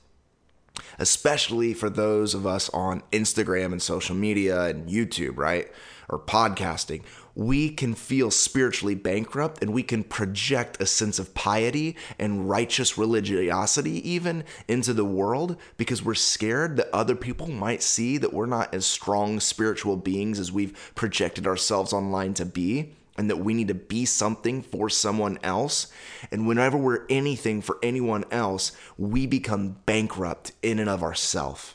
especially 0.98 1.74
for 1.74 1.88
those 1.88 2.34
of 2.34 2.46
us 2.46 2.68
on 2.70 3.02
Instagram 3.12 3.66
and 3.66 3.80
social 3.82 4.16
media 4.16 4.62
and 4.64 4.88
YouTube, 4.88 5.36
right? 5.36 5.70
Or 6.08 6.18
podcasting. 6.18 7.02
We 7.34 7.70
can 7.70 7.94
feel 7.94 8.30
spiritually 8.30 8.94
bankrupt 8.94 9.62
and 9.62 9.72
we 9.72 9.82
can 9.82 10.04
project 10.04 10.80
a 10.80 10.86
sense 10.86 11.18
of 11.18 11.34
piety 11.34 11.96
and 12.18 12.48
righteous 12.48 12.96
religiosity 12.96 14.08
even 14.08 14.44
into 14.68 14.92
the 14.92 15.04
world 15.04 15.56
because 15.76 16.02
we're 16.04 16.14
scared 16.14 16.76
that 16.76 16.94
other 16.94 17.16
people 17.16 17.48
might 17.48 17.82
see 17.82 18.18
that 18.18 18.32
we're 18.32 18.46
not 18.46 18.72
as 18.72 18.86
strong 18.86 19.40
spiritual 19.40 19.96
beings 19.96 20.38
as 20.38 20.52
we've 20.52 20.92
projected 20.94 21.46
ourselves 21.46 21.92
online 21.92 22.34
to 22.34 22.44
be 22.44 22.92
and 23.16 23.30
that 23.30 23.38
we 23.38 23.54
need 23.54 23.68
to 23.68 23.74
be 23.74 24.04
something 24.04 24.62
for 24.62 24.88
someone 24.88 25.38
else. 25.42 25.88
And 26.30 26.46
whenever 26.46 26.76
we're 26.76 27.06
anything 27.08 27.62
for 27.62 27.78
anyone 27.82 28.24
else, 28.30 28.72
we 28.98 29.26
become 29.26 29.76
bankrupt 29.86 30.52
in 30.62 30.78
and 30.78 30.90
of 30.90 31.02
ourselves. 31.02 31.74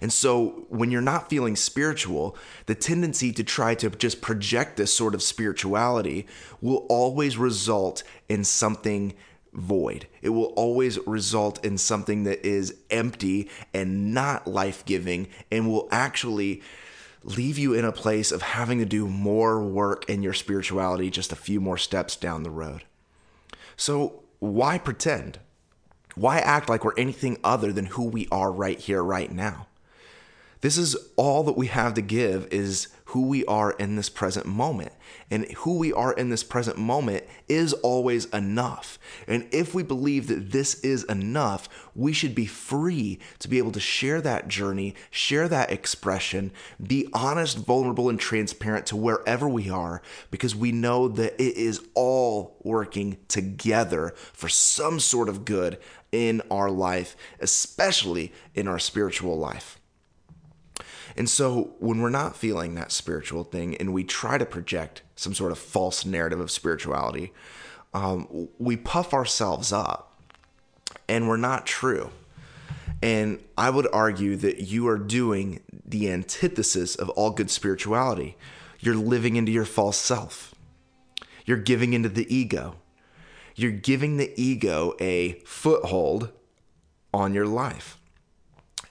And 0.00 0.12
so, 0.12 0.66
when 0.68 0.90
you're 0.90 1.00
not 1.00 1.30
feeling 1.30 1.56
spiritual, 1.56 2.36
the 2.66 2.74
tendency 2.74 3.32
to 3.32 3.44
try 3.44 3.74
to 3.76 3.90
just 3.90 4.20
project 4.20 4.76
this 4.76 4.94
sort 4.94 5.14
of 5.14 5.22
spirituality 5.22 6.26
will 6.60 6.86
always 6.88 7.36
result 7.36 8.02
in 8.28 8.44
something 8.44 9.14
void. 9.52 10.06
It 10.22 10.30
will 10.30 10.52
always 10.56 10.98
result 11.06 11.64
in 11.64 11.78
something 11.78 12.24
that 12.24 12.46
is 12.46 12.74
empty 12.90 13.48
and 13.74 14.14
not 14.14 14.46
life 14.46 14.84
giving 14.84 15.28
and 15.50 15.68
will 15.68 15.88
actually 15.90 16.62
leave 17.24 17.58
you 17.58 17.74
in 17.74 17.84
a 17.84 17.92
place 17.92 18.32
of 18.32 18.42
having 18.42 18.78
to 18.78 18.84
do 18.84 19.06
more 19.06 19.62
work 19.62 20.08
in 20.08 20.22
your 20.22 20.32
spirituality 20.32 21.10
just 21.10 21.32
a 21.32 21.36
few 21.36 21.60
more 21.60 21.78
steps 21.78 22.16
down 22.16 22.42
the 22.42 22.50
road. 22.50 22.84
So, 23.76 24.22
why 24.38 24.78
pretend? 24.78 25.38
Why 26.14 26.38
act 26.38 26.68
like 26.68 26.84
we're 26.84 26.96
anything 26.96 27.38
other 27.44 27.72
than 27.72 27.86
who 27.86 28.04
we 28.04 28.26
are 28.30 28.50
right 28.50 28.78
here, 28.78 29.02
right 29.02 29.30
now? 29.30 29.67
This 30.60 30.76
is 30.76 30.96
all 31.16 31.44
that 31.44 31.56
we 31.56 31.68
have 31.68 31.94
to 31.94 32.02
give 32.02 32.48
is 32.50 32.88
who 33.06 33.26
we 33.26 33.44
are 33.46 33.70
in 33.72 33.96
this 33.96 34.10
present 34.10 34.44
moment. 34.44 34.92
And 35.30 35.50
who 35.52 35.78
we 35.78 35.92
are 35.92 36.12
in 36.12 36.28
this 36.28 36.42
present 36.44 36.76
moment 36.76 37.24
is 37.48 37.72
always 37.72 38.26
enough. 38.26 38.98
And 39.26 39.48
if 39.50 39.74
we 39.74 39.82
believe 39.82 40.26
that 40.26 40.50
this 40.52 40.80
is 40.80 41.04
enough, 41.04 41.68
we 41.94 42.12
should 42.12 42.34
be 42.34 42.44
free 42.44 43.18
to 43.38 43.48
be 43.48 43.58
able 43.58 43.72
to 43.72 43.80
share 43.80 44.20
that 44.20 44.48
journey, 44.48 44.94
share 45.10 45.48
that 45.48 45.70
expression, 45.70 46.50
be 46.82 47.08
honest, 47.14 47.58
vulnerable, 47.58 48.10
and 48.10 48.20
transparent 48.20 48.84
to 48.86 48.96
wherever 48.96 49.48
we 49.48 49.70
are, 49.70 50.02
because 50.30 50.54
we 50.54 50.72
know 50.72 51.08
that 51.08 51.34
it 51.42 51.56
is 51.56 51.80
all 51.94 52.58
working 52.62 53.16
together 53.28 54.12
for 54.32 54.50
some 54.50 55.00
sort 55.00 55.30
of 55.30 55.46
good 55.46 55.78
in 56.12 56.42
our 56.50 56.70
life, 56.70 57.16
especially 57.40 58.32
in 58.54 58.68
our 58.68 58.78
spiritual 58.78 59.38
life. 59.38 59.77
And 61.18 61.28
so 61.28 61.74
when 61.80 62.00
we're 62.00 62.10
not 62.10 62.36
feeling 62.36 62.76
that 62.76 62.92
spiritual 62.92 63.42
thing 63.42 63.76
and 63.76 63.92
we 63.92 64.04
try 64.04 64.38
to 64.38 64.46
project 64.46 65.02
some 65.16 65.34
sort 65.34 65.50
of 65.50 65.58
false 65.58 66.06
narrative 66.06 66.38
of 66.38 66.48
spirituality, 66.48 67.32
um, 67.92 68.48
we 68.58 68.76
puff 68.76 69.12
ourselves 69.12 69.72
up 69.72 70.16
and 71.08 71.28
we're 71.28 71.36
not 71.36 71.66
true. 71.66 72.10
And 73.02 73.42
I 73.56 73.68
would 73.68 73.88
argue 73.92 74.36
that 74.36 74.60
you 74.60 74.86
are 74.86 74.96
doing 74.96 75.60
the 75.84 76.08
antithesis 76.08 76.94
of 76.94 77.08
all 77.10 77.32
good 77.32 77.50
spirituality. 77.50 78.36
You're 78.78 78.94
living 78.94 79.34
into 79.34 79.50
your 79.50 79.64
false 79.64 79.96
self. 79.96 80.54
You're 81.44 81.56
giving 81.56 81.94
into 81.94 82.08
the 82.08 82.32
ego. 82.32 82.76
You're 83.56 83.72
giving 83.72 84.18
the 84.18 84.32
ego 84.40 84.94
a 85.00 85.40
foothold 85.40 86.30
on 87.12 87.34
your 87.34 87.46
life 87.46 87.97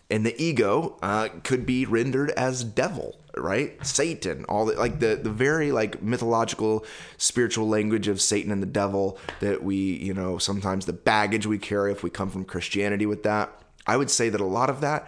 and 0.10 0.26
the 0.26 0.42
ego 0.42 0.98
uh, 1.02 1.30
could 1.44 1.66
be 1.66 1.86
rendered 1.86 2.32
as 2.32 2.64
devil 2.64 3.20
right? 3.36 3.86
Satan 3.86 4.46
all 4.46 4.66
the, 4.66 4.74
like 4.74 5.00
the 5.00 5.20
the 5.22 5.30
very 5.30 5.72
like 5.72 6.02
mythological 6.02 6.86
spiritual 7.18 7.68
language 7.68 8.08
of 8.08 8.20
satan 8.22 8.52
and 8.52 8.62
the 8.62 8.68
devil 8.68 9.18
that 9.40 9.64
we 9.64 9.76
you 9.76 10.14
know 10.14 10.38
sometimes 10.38 10.86
the 10.86 10.94
baggage 10.94 11.46
we 11.46 11.58
carry 11.58 11.92
if 11.92 12.04
we 12.04 12.10
come 12.10 12.30
from 12.30 12.46
christianity 12.46 13.06
with 13.06 13.24
that. 13.24 13.52
I 13.86 13.98
would 13.98 14.10
say 14.10 14.30
that 14.30 14.42
a 14.42 14.46
lot 14.46 14.70
of 14.70 14.82
that 14.82 15.08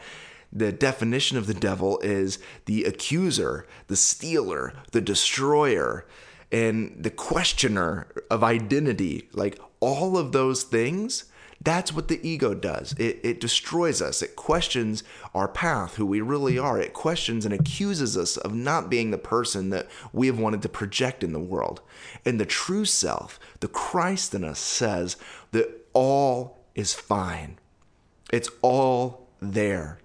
the 0.51 0.71
definition 0.71 1.37
of 1.37 1.47
the 1.47 1.53
devil 1.53 1.99
is 1.99 2.39
the 2.65 2.83
accuser 2.85 3.67
the 3.87 3.95
stealer 3.95 4.73
the 4.91 5.01
destroyer 5.01 6.05
and 6.51 6.95
the 6.99 7.11
questioner 7.11 8.07
of 8.29 8.43
identity. 8.43 9.29
Like 9.33 9.59
all 9.79 10.17
of 10.17 10.31
those 10.31 10.63
things 10.63 11.25
that's 11.61 11.91
what 11.91 12.07
the 12.07 12.25
ego 12.27 12.53
does. 12.53 12.93
It, 12.93 13.19
it 13.21 13.41
destroys 13.41 14.01
us. 14.01 14.21
It 14.21 14.35
questions 14.35 15.03
our 15.33 15.47
path, 15.47 15.95
who 15.95 16.05
we 16.05 16.21
really 16.21 16.57
are. 16.57 16.79
It 16.79 16.93
questions 16.93 17.43
and 17.43 17.53
accuses 17.53 18.17
us 18.17 18.37
of 18.37 18.55
not 18.55 18.89
being 18.89 19.11
the 19.11 19.17
person 19.17 19.69
that 19.71 19.89
we 20.13 20.27
have 20.27 20.39
wanted 20.39 20.61
to 20.61 20.69
project 20.69 21.23
in 21.23 21.33
the 21.33 21.39
world. 21.39 21.81
And 22.23 22.39
the 22.39 22.45
true 22.45 22.85
self, 22.85 23.39
the 23.59 23.67
Christ 23.67 24.33
in 24.33 24.45
us, 24.45 24.59
says 24.59 25.17
that 25.51 25.85
all 25.93 26.59
is 26.75 26.93
fine. 26.93 27.57
It's 28.31 28.49
all 28.61 29.27
there. 29.41 29.99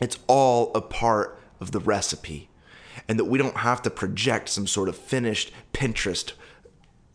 It's 0.00 0.18
all 0.26 0.70
a 0.74 0.82
part 0.82 1.40
of 1.60 1.72
the 1.72 1.80
recipe. 1.80 2.50
And 3.08 3.18
that 3.18 3.24
we 3.24 3.38
don't 3.38 3.58
have 3.58 3.80
to 3.82 3.90
project 3.90 4.50
some 4.50 4.66
sort 4.66 4.88
of 4.88 4.96
finished 4.96 5.50
Pinterest 5.72 6.32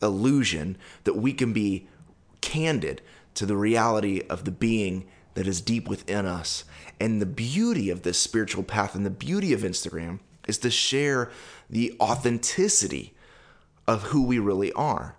illusion, 0.01 0.77
that 1.03 1.15
we 1.15 1.33
can 1.33 1.53
be 1.53 1.87
candid 2.41 3.01
to 3.35 3.45
the 3.45 3.55
reality 3.55 4.21
of 4.29 4.45
the 4.45 4.51
being 4.51 5.05
that 5.35 5.47
is 5.47 5.61
deep 5.61 5.87
within 5.87 6.25
us. 6.25 6.63
And 6.99 7.21
the 7.21 7.25
beauty 7.25 7.89
of 7.89 8.01
this 8.01 8.17
spiritual 8.17 8.63
path 8.63 8.95
and 8.95 9.05
the 9.05 9.09
beauty 9.09 9.53
of 9.53 9.61
Instagram 9.61 10.19
is 10.47 10.57
to 10.59 10.71
share 10.71 11.29
the 11.69 11.95
authenticity 11.99 13.13
of 13.87 14.03
who 14.03 14.25
we 14.25 14.39
really 14.39 14.71
are. 14.73 15.15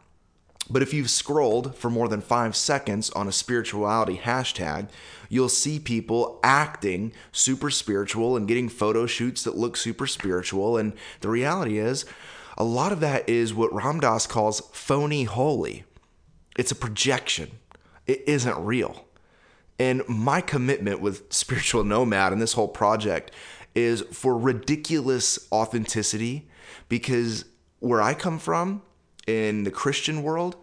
But 0.68 0.82
if 0.82 0.92
you've 0.92 1.10
scrolled 1.10 1.76
for 1.76 1.90
more 1.90 2.08
than 2.08 2.20
five 2.20 2.56
seconds 2.56 3.10
on 3.10 3.28
a 3.28 3.32
spirituality 3.32 4.18
hashtag, 4.18 4.88
you'll 5.28 5.48
see 5.48 5.78
people 5.78 6.40
acting 6.42 7.12
super 7.30 7.70
spiritual 7.70 8.36
and 8.36 8.48
getting 8.48 8.68
photo 8.68 9.06
shoots 9.06 9.44
that 9.44 9.56
look 9.56 9.76
super 9.76 10.06
spiritual. 10.08 10.76
And 10.76 10.94
the 11.20 11.28
reality 11.28 11.78
is, 11.78 12.04
a 12.58 12.64
lot 12.64 12.90
of 12.90 13.00
that 13.00 13.28
is 13.28 13.54
what 13.54 13.72
Ram 13.72 14.00
Dass 14.00 14.26
calls 14.26 14.60
phony 14.72 15.24
holy. 15.24 15.84
It's 16.58 16.72
a 16.72 16.76
projection 16.76 17.50
it 18.06 18.22
isn't 18.26 18.56
real. 18.64 19.04
And 19.78 20.02
my 20.08 20.40
commitment 20.40 21.00
with 21.00 21.24
Spiritual 21.32 21.84
Nomad 21.84 22.32
and 22.32 22.40
this 22.40 22.54
whole 22.54 22.68
project 22.68 23.30
is 23.74 24.02
for 24.12 24.38
ridiculous 24.38 25.48
authenticity 25.52 26.48
because 26.88 27.44
where 27.80 28.00
I 28.00 28.14
come 28.14 28.38
from 28.38 28.82
in 29.26 29.64
the 29.64 29.70
Christian 29.70 30.22
world, 30.22 30.56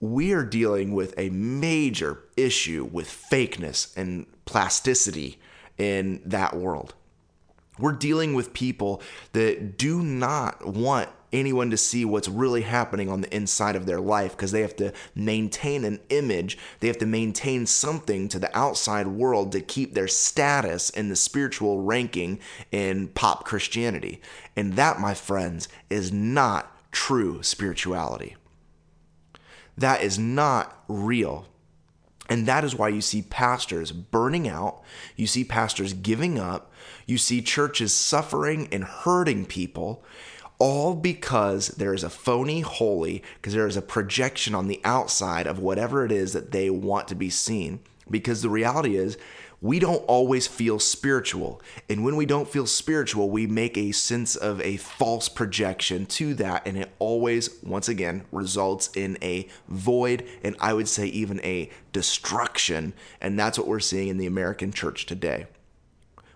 we 0.00 0.32
are 0.32 0.44
dealing 0.44 0.92
with 0.92 1.14
a 1.16 1.30
major 1.30 2.24
issue 2.36 2.88
with 2.90 3.08
fakeness 3.08 3.96
and 3.96 4.26
plasticity 4.44 5.38
in 5.78 6.20
that 6.26 6.54
world. 6.56 6.94
We're 7.78 7.92
dealing 7.92 8.34
with 8.34 8.52
people 8.52 9.02
that 9.32 9.78
do 9.78 10.02
not 10.02 10.66
want 10.66 11.08
anyone 11.34 11.70
to 11.70 11.76
see 11.76 12.04
what's 12.04 12.28
really 12.28 12.62
happening 12.62 13.10
on 13.10 13.20
the 13.20 13.34
inside 13.34 13.76
of 13.76 13.86
their 13.86 14.00
life 14.00 14.32
because 14.32 14.52
they 14.52 14.62
have 14.62 14.76
to 14.76 14.92
maintain 15.14 15.84
an 15.84 16.00
image. 16.08 16.56
They 16.80 16.86
have 16.86 16.98
to 16.98 17.06
maintain 17.06 17.66
something 17.66 18.28
to 18.28 18.38
the 18.38 18.56
outside 18.56 19.08
world 19.08 19.52
to 19.52 19.60
keep 19.60 19.92
their 19.94 20.08
status 20.08 20.88
in 20.90 21.08
the 21.08 21.16
spiritual 21.16 21.82
ranking 21.82 22.38
in 22.70 23.08
pop 23.08 23.44
Christianity. 23.44 24.22
And 24.56 24.74
that, 24.74 25.00
my 25.00 25.14
friends, 25.14 25.68
is 25.90 26.12
not 26.12 26.70
true 26.92 27.42
spirituality. 27.42 28.36
That 29.76 30.02
is 30.02 30.18
not 30.18 30.84
real. 30.86 31.48
And 32.28 32.46
that 32.46 32.64
is 32.64 32.74
why 32.74 32.88
you 32.88 33.00
see 33.00 33.22
pastors 33.22 33.92
burning 33.92 34.48
out. 34.48 34.82
You 35.16 35.26
see 35.26 35.44
pastors 35.44 35.92
giving 35.92 36.38
up. 36.38 36.72
You 37.06 37.18
see 37.18 37.42
churches 37.42 37.94
suffering 37.94 38.68
and 38.72 38.84
hurting 38.84 39.44
people 39.46 40.04
all 40.58 40.94
because 40.94 41.68
there 41.68 41.94
is 41.94 42.04
a 42.04 42.10
phony 42.10 42.60
holy, 42.60 43.22
because 43.36 43.54
there 43.54 43.66
is 43.66 43.76
a 43.76 43.82
projection 43.82 44.54
on 44.54 44.68
the 44.68 44.80
outside 44.84 45.46
of 45.46 45.58
whatever 45.58 46.04
it 46.04 46.12
is 46.12 46.32
that 46.32 46.52
they 46.52 46.70
want 46.70 47.08
to 47.08 47.14
be 47.14 47.30
seen. 47.30 47.80
Because 48.10 48.42
the 48.42 48.50
reality 48.50 48.96
is, 48.96 49.16
we 49.64 49.78
don't 49.78 50.04
always 50.04 50.46
feel 50.46 50.78
spiritual. 50.78 51.58
And 51.88 52.04
when 52.04 52.16
we 52.16 52.26
don't 52.26 52.46
feel 52.46 52.66
spiritual, 52.66 53.30
we 53.30 53.46
make 53.46 53.78
a 53.78 53.92
sense 53.92 54.36
of 54.36 54.60
a 54.60 54.76
false 54.76 55.30
projection 55.30 56.04
to 56.06 56.34
that. 56.34 56.66
And 56.66 56.76
it 56.76 56.90
always, 56.98 57.48
once 57.62 57.88
again, 57.88 58.26
results 58.30 58.90
in 58.94 59.16
a 59.22 59.48
void 59.68 60.28
and 60.42 60.54
I 60.60 60.74
would 60.74 60.86
say 60.86 61.06
even 61.06 61.40
a 61.40 61.70
destruction. 61.94 62.92
And 63.22 63.38
that's 63.38 63.58
what 63.58 63.66
we're 63.66 63.80
seeing 63.80 64.08
in 64.08 64.18
the 64.18 64.26
American 64.26 64.70
church 64.70 65.06
today. 65.06 65.46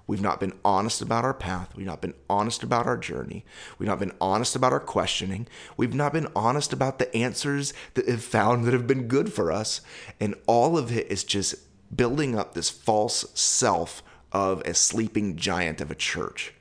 We've 0.08 0.22
not 0.22 0.40
been 0.40 0.54
honest 0.64 1.02
about 1.02 1.24
our 1.24 1.34
path. 1.34 1.76
We've 1.76 1.86
not 1.86 2.00
been 2.00 2.14
honest 2.30 2.62
about 2.62 2.86
our 2.86 2.96
journey. 2.96 3.44
We've 3.78 3.90
not 3.90 3.98
been 3.98 4.14
honest 4.22 4.56
about 4.56 4.72
our 4.72 4.80
questioning. 4.80 5.46
We've 5.76 5.94
not 5.94 6.14
been 6.14 6.28
honest 6.34 6.72
about 6.72 6.98
the 6.98 7.14
answers 7.14 7.74
that 7.92 8.08
have 8.08 8.24
found 8.24 8.64
that 8.64 8.72
have 8.72 8.86
been 8.86 9.06
good 9.06 9.30
for 9.30 9.52
us. 9.52 9.82
And 10.18 10.34
all 10.46 10.78
of 10.78 10.90
it 10.90 11.12
is 11.12 11.24
just 11.24 11.56
building 11.94 12.38
up 12.38 12.54
this 12.54 12.70
false 12.70 13.26
self 13.38 14.02
of 14.32 14.62
a 14.62 14.72
sleeping 14.72 15.36
giant 15.36 15.82
of 15.82 15.90
a 15.90 15.94
church. 15.94 16.54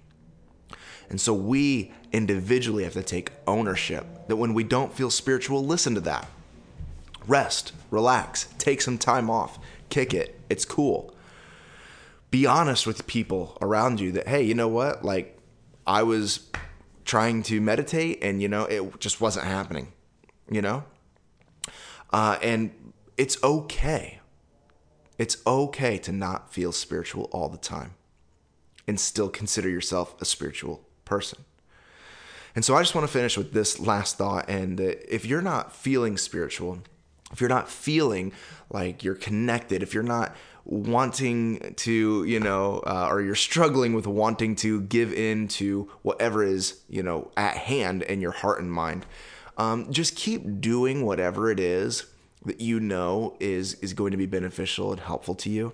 And 1.09 1.21
so 1.21 1.33
we 1.33 1.93
individually 2.11 2.83
have 2.83 2.93
to 2.93 3.03
take 3.03 3.31
ownership 3.47 4.27
that 4.27 4.35
when 4.35 4.53
we 4.53 4.65
don't 4.65 4.93
feel 4.93 5.09
spiritual, 5.09 5.65
listen 5.65 5.95
to 5.95 6.01
that. 6.01 6.27
Rest, 7.25 7.71
relax, 7.91 8.49
take 8.57 8.81
some 8.81 8.97
time 8.97 9.29
off, 9.29 9.57
kick 9.89 10.13
it. 10.13 10.37
It's 10.49 10.65
cool 10.65 11.13
be 12.31 12.45
honest 12.45 12.85
with 12.85 13.07
people 13.07 13.57
around 13.61 13.99
you 13.99 14.11
that 14.13 14.27
hey 14.27 14.41
you 14.41 14.53
know 14.53 14.67
what? 14.67 15.03
Like 15.03 15.37
i 15.85 16.03
was 16.03 16.49
trying 17.05 17.41
to 17.41 17.61
meditate 17.61 18.19
and 18.21 18.41
you 18.41 18.49
know 18.49 18.65
it 18.65 18.99
just 18.99 19.21
wasn't 19.21 19.45
happening 19.45 19.93
you 20.49 20.61
know? 20.61 20.83
Uh, 22.11 22.37
and 22.41 22.93
it's 23.17 23.41
okay. 23.43 24.19
It's 25.17 25.37
okay 25.45 25.97
to 25.99 26.11
not 26.11 26.53
feel 26.53 26.71
spiritual 26.71 27.25
all 27.31 27.49
the 27.49 27.57
time 27.57 27.95
and 28.87 28.99
still 28.99 29.29
consider 29.29 29.69
yourself 29.69 30.19
a 30.21 30.25
spiritual 30.25 30.85
person. 31.05 31.43
And 32.55 32.65
so 32.65 32.75
i 32.75 32.81
just 32.81 32.95
want 32.95 33.05
to 33.05 33.13
finish 33.13 33.37
with 33.37 33.53
this 33.53 33.79
last 33.79 34.17
thought 34.17 34.49
and 34.49 34.79
if 34.79 35.25
you're 35.25 35.43
not 35.43 35.75
feeling 35.75 36.17
spiritual 36.17 36.79
if 37.31 37.39
you're 37.39 37.51
not 37.51 37.69
feeling 37.69 38.33
like 38.71 39.03
you're 39.03 39.13
connected 39.13 39.83
if 39.83 39.93
you're 39.93 40.01
not 40.01 40.35
wanting 40.67 41.73
to, 41.77 42.25
you 42.25 42.39
know, 42.41 42.79
uh, 42.85 43.07
or 43.09 43.21
you're 43.21 43.35
struggling 43.35 43.93
with 43.93 44.05
wanting 44.05 44.53
to 44.53 44.81
give 44.81 45.13
in 45.13 45.47
to 45.47 45.89
whatever 46.01 46.43
is, 46.43 46.81
you 46.89 47.01
know, 47.01 47.31
at 47.37 47.55
hand 47.55 48.03
in 48.03 48.19
your 48.19 48.31
heart 48.31 48.59
and 48.59 48.71
mind, 48.71 49.05
um, 49.57 49.91
just 49.91 50.15
keep 50.17 50.59
doing 50.59 51.05
whatever 51.05 51.49
it 51.49 51.59
is 51.59 52.05
that 52.45 52.59
you 52.59 52.79
know 52.79 53.35
is 53.39 53.75
is 53.75 53.93
going 53.93 54.11
to 54.11 54.17
be 54.17 54.25
beneficial 54.25 54.91
and 54.91 54.99
helpful 54.99 55.35
to 55.35 55.49
you. 55.49 55.73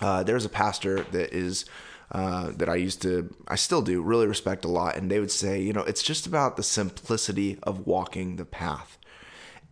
Uh, 0.00 0.22
there's 0.24 0.44
a 0.44 0.48
pastor 0.50 1.04
that 1.12 1.32
is 1.32 1.64
uh, 2.10 2.50
that 2.56 2.68
I 2.68 2.76
used 2.76 3.02
to, 3.02 3.34
I 3.46 3.56
still 3.56 3.82
do, 3.82 4.00
really 4.00 4.26
respect 4.26 4.64
a 4.64 4.68
lot, 4.68 4.96
and 4.96 5.10
they 5.10 5.20
would 5.20 5.30
say, 5.30 5.60
you 5.60 5.74
know, 5.74 5.82
it's 5.82 6.02
just 6.02 6.26
about 6.26 6.56
the 6.56 6.62
simplicity 6.62 7.58
of 7.62 7.86
walking 7.86 8.36
the 8.36 8.46
path, 8.46 8.96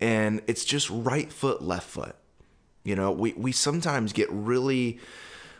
and 0.00 0.43
it's 0.47 0.65
just 0.65 0.91
right 0.91 1.33
foot, 1.33 1.62
left 1.62 1.88
foot. 1.88 2.15
You 2.87 2.95
know, 2.95 3.11
we, 3.11 3.33
we 3.33 3.50
sometimes 3.50 4.12
get 4.12 4.31
really 4.31 5.00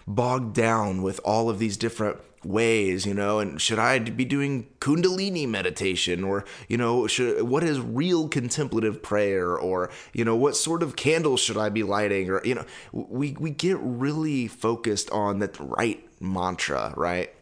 bogged 0.07 0.55
down 0.55 1.03
with 1.03 1.21
all 1.25 1.51
of 1.51 1.59
these 1.59 1.77
different 1.77 2.19
ways, 2.45 3.05
you 3.05 3.13
know, 3.13 3.41
and 3.41 3.61
should 3.61 3.81
I 3.81 3.99
be 3.99 4.25
doing 4.25 4.69
kundalini 4.79 5.49
meditation 5.49 6.23
or, 6.23 6.45
you 6.69 6.77
know, 6.77 7.09
should 7.09 7.43
what 7.43 7.65
is 7.65 7.81
real 7.81 8.29
contemplative 8.29 9.03
prayer 9.03 9.57
or, 9.57 9.91
you 10.13 10.25
know, 10.25 10.37
what 10.37 10.55
sort 10.55 10.85
of 10.85 10.95
candles 10.95 11.41
should 11.41 11.57
I 11.57 11.69
be 11.69 11.83
lighting 11.83 12.31
or, 12.31 12.41
you 12.45 12.55
know, 12.55 12.65
we 12.93 13.33
we 13.33 13.51
get 13.51 13.79
really 13.81 14.47
focused 14.47 15.11
on 15.11 15.41
that 15.41 15.59
right 15.59 16.07
mantra, 16.21 16.95
right? 16.97 17.35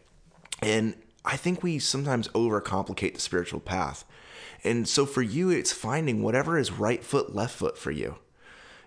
And 0.63 0.95
I 1.23 1.37
think 1.37 1.61
we 1.61 1.77
sometimes 1.77 2.27
overcomplicate 2.29 3.13
the 3.13 3.19
spiritual 3.19 3.59
path. 3.59 4.03
And 4.63 4.87
so 4.87 5.05
for 5.05 5.21
you 5.21 5.51
it's 5.51 5.71
finding 5.71 6.23
whatever 6.23 6.57
is 6.57 6.71
right 6.71 7.03
foot 7.03 7.35
left 7.35 7.55
foot 7.55 7.77
for 7.77 7.91
you. 7.91 8.15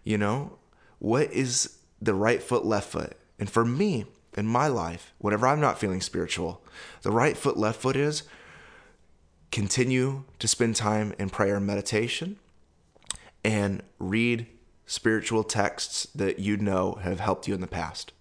You 0.02 0.18
know, 0.18 0.58
what 0.98 1.32
is 1.32 1.78
the 2.00 2.14
right 2.14 2.42
foot, 2.42 2.64
left 2.64 2.90
foot? 2.90 3.16
And 3.38 3.48
for 3.48 3.64
me, 3.64 4.06
in 4.36 4.46
my 4.46 4.68
life, 4.68 5.12
whenever 5.18 5.46
I'm 5.46 5.60
not 5.60 5.78
feeling 5.78 6.00
spiritual, 6.00 6.62
the 7.02 7.10
right 7.10 7.36
foot, 7.36 7.56
left 7.56 7.80
foot 7.80 7.96
is 7.96 8.22
continue 9.50 10.24
to 10.38 10.46
spend 10.46 10.76
time 10.76 11.14
in 11.18 11.30
prayer 11.30 11.56
and 11.56 11.66
meditation 11.66 12.36
and 13.44 13.82
read 13.98 14.46
spiritual 14.86 15.44
texts 15.44 16.06
that 16.14 16.38
you 16.38 16.56
know 16.56 16.98
have 17.02 17.20
helped 17.20 17.48
you 17.48 17.54
in 17.54 17.60
the 17.60 17.66
past. 17.66 18.12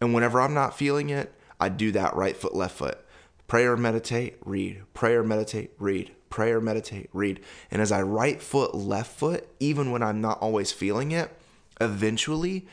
And 0.00 0.12
whenever 0.12 0.40
I'm 0.40 0.54
not 0.54 0.76
feeling 0.76 1.10
it, 1.10 1.32
I 1.60 1.68
do 1.68 1.92
that 1.92 2.14
right 2.14 2.36
foot, 2.36 2.54
left 2.54 2.76
foot. 2.76 2.98
Prayer, 3.46 3.76
meditate, 3.76 4.36
read. 4.44 4.82
Prayer, 4.92 5.22
meditate, 5.22 5.72
read. 5.78 6.12
Prayer, 6.30 6.60
meditate, 6.60 7.08
read. 7.12 7.40
And 7.70 7.80
as 7.80 7.92
I 7.92 8.02
right 8.02 8.42
foot, 8.42 8.74
left 8.74 9.16
foot, 9.16 9.48
even 9.60 9.90
when 9.90 10.02
I'm 10.02 10.20
not 10.20 10.40
always 10.40 10.72
feeling 10.72 11.12
it, 11.12 11.30
eventually 11.80 12.66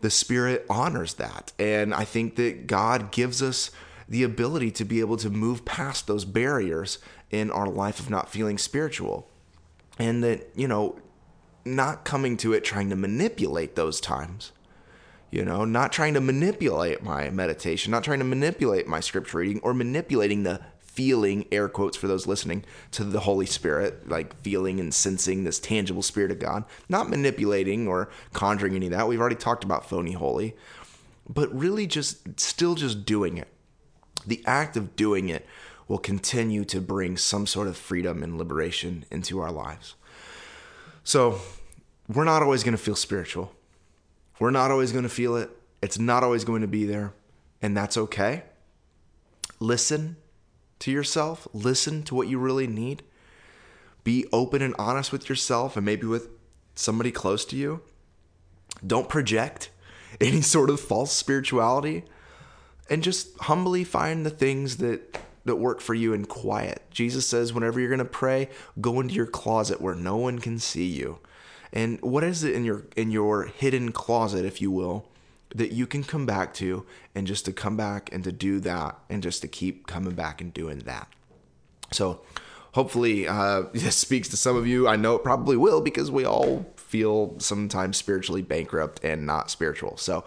the 0.00 0.10
Spirit 0.10 0.64
honors 0.70 1.14
that. 1.14 1.52
And 1.58 1.92
I 1.92 2.04
think 2.04 2.36
that 2.36 2.66
God 2.66 3.10
gives 3.10 3.42
us 3.42 3.70
the 4.08 4.22
ability 4.22 4.70
to 4.72 4.84
be 4.84 5.00
able 5.00 5.16
to 5.18 5.30
move 5.30 5.64
past 5.64 6.06
those 6.06 6.24
barriers 6.24 6.98
in 7.30 7.50
our 7.50 7.68
life 7.68 8.00
of 8.00 8.08
not 8.08 8.30
feeling 8.30 8.58
spiritual. 8.58 9.28
And 9.98 10.22
that, 10.24 10.48
you 10.54 10.68
know, 10.68 10.98
not 11.64 12.04
coming 12.04 12.36
to 12.38 12.52
it 12.52 12.64
trying 12.64 12.90
to 12.90 12.96
manipulate 12.96 13.74
those 13.76 14.00
times. 14.00 14.52
You 15.30 15.44
know, 15.44 15.66
not 15.66 15.92
trying 15.92 16.14
to 16.14 16.22
manipulate 16.22 17.02
my 17.02 17.28
meditation, 17.28 17.90
not 17.90 18.02
trying 18.02 18.20
to 18.20 18.24
manipulate 18.24 18.86
my 18.86 19.00
scripture 19.00 19.38
reading 19.38 19.60
or 19.62 19.74
manipulating 19.74 20.42
the 20.42 20.62
feeling, 20.98 21.46
air 21.52 21.68
quotes 21.68 21.96
for 21.96 22.08
those 22.08 22.26
listening, 22.26 22.64
to 22.90 23.04
the 23.04 23.20
Holy 23.20 23.46
Spirit, 23.46 24.08
like 24.08 24.34
feeling 24.40 24.80
and 24.80 24.92
sensing 24.92 25.44
this 25.44 25.60
tangible 25.60 26.02
Spirit 26.02 26.32
of 26.32 26.40
God, 26.40 26.64
not 26.88 27.08
manipulating 27.08 27.86
or 27.86 28.10
conjuring 28.32 28.74
any 28.74 28.86
of 28.86 28.92
that. 28.92 29.06
We've 29.06 29.20
already 29.20 29.36
talked 29.36 29.62
about 29.62 29.88
phony 29.88 30.10
holy, 30.10 30.56
but 31.28 31.56
really 31.56 31.86
just 31.86 32.40
still 32.40 32.74
just 32.74 33.06
doing 33.06 33.38
it. 33.38 33.46
The 34.26 34.42
act 34.44 34.76
of 34.76 34.96
doing 34.96 35.28
it 35.28 35.46
will 35.86 35.98
continue 35.98 36.64
to 36.64 36.80
bring 36.80 37.16
some 37.16 37.46
sort 37.46 37.68
of 37.68 37.76
freedom 37.76 38.24
and 38.24 38.36
liberation 38.36 39.04
into 39.08 39.38
our 39.38 39.52
lives. 39.52 39.94
So, 41.04 41.38
we're 42.08 42.24
not 42.24 42.42
always 42.42 42.64
going 42.64 42.76
to 42.76 42.82
feel 42.82 42.96
spiritual. 42.96 43.52
We're 44.40 44.50
not 44.50 44.72
always 44.72 44.90
going 44.90 45.04
to 45.04 45.08
feel 45.08 45.36
it. 45.36 45.48
It's 45.80 45.96
not 45.96 46.24
always 46.24 46.42
going 46.42 46.62
to 46.62 46.66
be 46.66 46.86
there, 46.86 47.12
and 47.62 47.76
that's 47.76 47.96
okay. 47.96 48.42
Listen 49.60 50.16
to 50.80 50.90
yourself, 50.90 51.46
listen 51.52 52.02
to 52.04 52.14
what 52.14 52.28
you 52.28 52.38
really 52.38 52.66
need, 52.66 53.02
be 54.04 54.26
open 54.32 54.62
and 54.62 54.74
honest 54.78 55.12
with 55.12 55.28
yourself 55.28 55.76
and 55.76 55.84
maybe 55.84 56.06
with 56.06 56.28
somebody 56.74 57.10
close 57.10 57.44
to 57.46 57.56
you. 57.56 57.80
Don't 58.86 59.08
project 59.08 59.70
any 60.20 60.40
sort 60.40 60.70
of 60.70 60.80
false 60.80 61.12
spirituality 61.12 62.04
and 62.90 63.02
just 63.02 63.36
humbly 63.40 63.84
find 63.84 64.24
the 64.24 64.30
things 64.30 64.78
that 64.78 65.18
that 65.44 65.56
work 65.56 65.80
for 65.80 65.94
you 65.94 66.12
in 66.12 66.26
quiet. 66.26 66.82
Jesus 66.90 67.26
says 67.26 67.54
whenever 67.54 67.80
you're 67.80 67.88
going 67.88 67.98
to 67.98 68.04
pray, 68.04 68.50
go 68.82 69.00
into 69.00 69.14
your 69.14 69.26
closet 69.26 69.80
where 69.80 69.94
no 69.94 70.16
one 70.16 70.38
can 70.40 70.58
see 70.58 70.84
you. 70.84 71.20
And 71.72 71.98
what 72.02 72.22
is 72.22 72.44
it 72.44 72.54
in 72.54 72.64
your 72.64 72.84
in 72.96 73.10
your 73.10 73.44
hidden 73.44 73.92
closet 73.92 74.44
if 74.44 74.60
you 74.60 74.70
will 74.70 75.06
that 75.54 75.72
you 75.72 75.86
can 75.86 76.04
come 76.04 76.26
back 76.26 76.52
to 76.54 76.84
and 77.14 77.26
just 77.26 77.44
to 77.46 77.52
come 77.52 77.76
back 77.76 78.12
and 78.12 78.22
to 78.24 78.32
do 78.32 78.60
that 78.60 78.98
and 79.08 79.22
just 79.22 79.42
to 79.42 79.48
keep 79.48 79.86
coming 79.86 80.14
back 80.14 80.40
and 80.40 80.52
doing 80.52 80.80
that. 80.80 81.08
So 81.92 82.20
hopefully 82.72 83.26
uh, 83.26 83.62
this 83.72 83.96
speaks 83.96 84.28
to 84.28 84.36
some 84.36 84.56
of 84.56 84.66
you. 84.66 84.88
I 84.88 84.96
know 84.96 85.16
it 85.16 85.24
probably 85.24 85.56
will 85.56 85.80
because 85.80 86.10
we 86.10 86.24
all 86.24 86.66
feel 86.76 87.38
sometimes 87.38 87.96
spiritually 87.96 88.42
bankrupt 88.42 89.04
and 89.04 89.26
not 89.26 89.50
spiritual. 89.50 89.96
So 89.96 90.24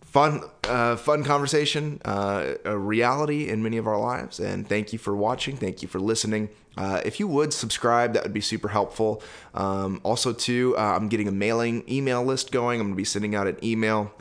fun, 0.00 0.42
uh, 0.64 0.96
fun 0.96 1.24
conversation, 1.24 2.00
uh, 2.04 2.54
a 2.64 2.78
reality 2.78 3.48
in 3.48 3.62
many 3.62 3.76
of 3.78 3.86
our 3.86 3.98
lives. 3.98 4.40
And 4.40 4.68
thank 4.68 4.92
you 4.92 4.98
for 4.98 5.14
watching. 5.16 5.56
Thank 5.56 5.82
you 5.82 5.88
for 5.88 5.98
listening. 5.98 6.50
Uh, 6.76 7.00
if 7.04 7.20
you 7.20 7.28
would 7.28 7.52
subscribe, 7.52 8.14
that 8.14 8.22
would 8.22 8.32
be 8.32 8.40
super 8.40 8.68
helpful. 8.68 9.22
Um, 9.54 10.00
also, 10.02 10.32
too, 10.32 10.74
uh, 10.76 10.96
I'm 10.96 11.08
getting 11.08 11.28
a 11.28 11.32
mailing 11.32 11.84
email 11.88 12.24
list 12.24 12.52
going. 12.52 12.80
I'm 12.80 12.86
going 12.86 12.94
to 12.94 12.96
be 12.96 13.04
sending 13.04 13.34
out 13.34 13.46
an 13.46 13.58
email 13.62 14.12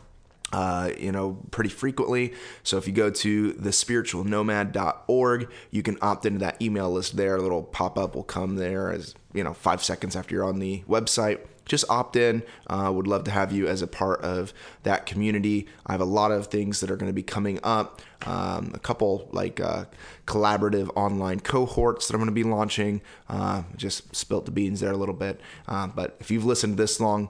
uh, 0.53 0.91
you 0.99 1.11
know, 1.11 1.39
pretty 1.49 1.71
frequently. 1.71 2.31
So 2.61 2.77
if 2.77 2.85
you 2.85 2.93
go 2.93 3.09
to 3.09 3.53
thespiritualnomad.org, 3.53 5.51
you 5.71 5.81
can 5.81 5.97
opt 5.99 6.27
into 6.27 6.39
that 6.39 6.61
email 6.61 6.91
list 6.91 7.17
there. 7.17 7.35
A 7.35 7.41
little 7.41 7.63
pop 7.63 7.97
up 7.97 8.15
will 8.15 8.23
come 8.23 8.57
there 8.57 8.91
as, 8.91 9.15
you 9.33 9.43
know, 9.43 9.53
five 9.53 9.83
seconds 9.83 10.15
after 10.15 10.35
you're 10.35 10.45
on 10.45 10.59
the 10.59 10.83
website. 10.87 11.39
just 11.65 11.89
opt 11.89 12.15
in. 12.15 12.43
Uh, 12.67 12.91
would 12.93 13.07
love 13.07 13.23
to 13.23 13.31
have 13.31 13.51
you 13.51 13.67
as 13.67 13.81
a 13.81 13.87
part 13.87 14.21
of 14.21 14.53
that 14.83 15.07
community. 15.07 15.65
I 15.87 15.93
have 15.93 16.01
a 16.01 16.05
lot 16.05 16.31
of 16.31 16.47
things 16.47 16.81
that 16.81 16.91
are 16.91 16.97
going 16.97 17.09
to 17.09 17.13
be 17.13 17.23
coming 17.23 17.59
up. 17.63 18.03
Um, 18.27 18.71
a 18.75 18.79
couple 18.79 19.29
like 19.31 19.59
uh, 19.59 19.85
collaborative 20.27 20.91
online 20.95 21.39
cohorts 21.39 22.07
that 22.07 22.13
I'm 22.13 22.19
going 22.19 22.27
to 22.27 22.31
be 22.31 22.43
launching. 22.43 23.01
Uh, 23.27 23.63
just 23.75 24.15
spilt 24.15 24.45
the 24.45 24.51
beans 24.51 24.81
there 24.81 24.91
a 24.91 24.97
little 24.97 25.15
bit. 25.15 25.41
Uh, 25.67 25.87
but 25.87 26.15
if 26.19 26.29
you've 26.29 26.45
listened 26.45 26.77
this 26.77 26.99
long, 26.99 27.29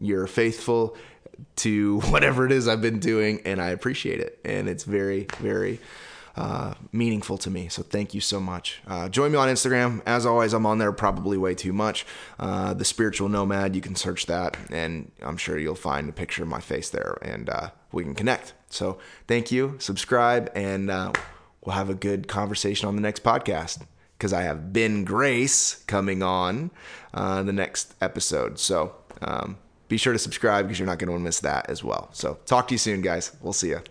you're 0.00 0.26
faithful 0.26 0.96
to 1.56 2.00
whatever 2.10 2.46
it 2.46 2.52
is 2.52 2.68
I've 2.68 2.82
been 2.82 2.98
doing, 2.98 3.40
and 3.44 3.60
I 3.60 3.68
appreciate 3.68 4.20
it. 4.20 4.38
And 4.44 4.68
it's 4.68 4.84
very, 4.84 5.26
very 5.38 5.80
uh, 6.36 6.74
meaningful 6.92 7.38
to 7.38 7.50
me. 7.50 7.68
So 7.68 7.82
thank 7.82 8.14
you 8.14 8.20
so 8.20 8.40
much. 8.40 8.80
Uh, 8.86 9.08
join 9.08 9.32
me 9.32 9.38
on 9.38 9.48
Instagram. 9.48 10.00
As 10.06 10.24
always, 10.24 10.52
I'm 10.52 10.66
on 10.66 10.78
there 10.78 10.92
probably 10.92 11.36
way 11.36 11.54
too 11.54 11.72
much. 11.72 12.06
Uh, 12.38 12.72
the 12.74 12.84
Spiritual 12.84 13.28
Nomad, 13.28 13.74
you 13.74 13.82
can 13.82 13.94
search 13.94 14.26
that, 14.26 14.56
and 14.70 15.10
I'm 15.22 15.36
sure 15.36 15.58
you'll 15.58 15.74
find 15.74 16.08
a 16.08 16.12
picture 16.12 16.42
of 16.42 16.48
my 16.48 16.60
face 16.60 16.90
there, 16.90 17.18
and 17.22 17.48
uh, 17.50 17.70
we 17.92 18.04
can 18.04 18.14
connect. 18.14 18.54
So 18.70 18.98
thank 19.26 19.50
you. 19.50 19.76
Subscribe, 19.78 20.50
and 20.54 20.90
uh, 20.90 21.12
we'll 21.64 21.76
have 21.76 21.90
a 21.90 21.94
good 21.94 22.28
conversation 22.28 22.88
on 22.88 22.96
the 22.96 23.02
next 23.02 23.22
podcast 23.22 23.82
because 24.16 24.32
I 24.32 24.42
have 24.42 24.72
Ben 24.72 25.04
Grace 25.04 25.82
coming 25.86 26.22
on 26.22 26.70
uh, 27.14 27.42
the 27.42 27.52
next 27.52 27.94
episode. 28.00 28.58
So 28.58 28.94
um, 29.22 29.56
be 29.90 29.98
sure 29.98 30.14
to 30.14 30.18
subscribe 30.18 30.66
because 30.66 30.78
you're 30.78 30.86
not 30.86 30.98
going 30.98 31.12
to 31.12 31.18
miss 31.18 31.40
that 31.40 31.68
as 31.68 31.84
well. 31.84 32.08
So 32.12 32.38
talk 32.46 32.68
to 32.68 32.74
you 32.74 32.78
soon, 32.78 33.02
guys. 33.02 33.36
We'll 33.42 33.52
see 33.52 33.70
you. 33.70 33.82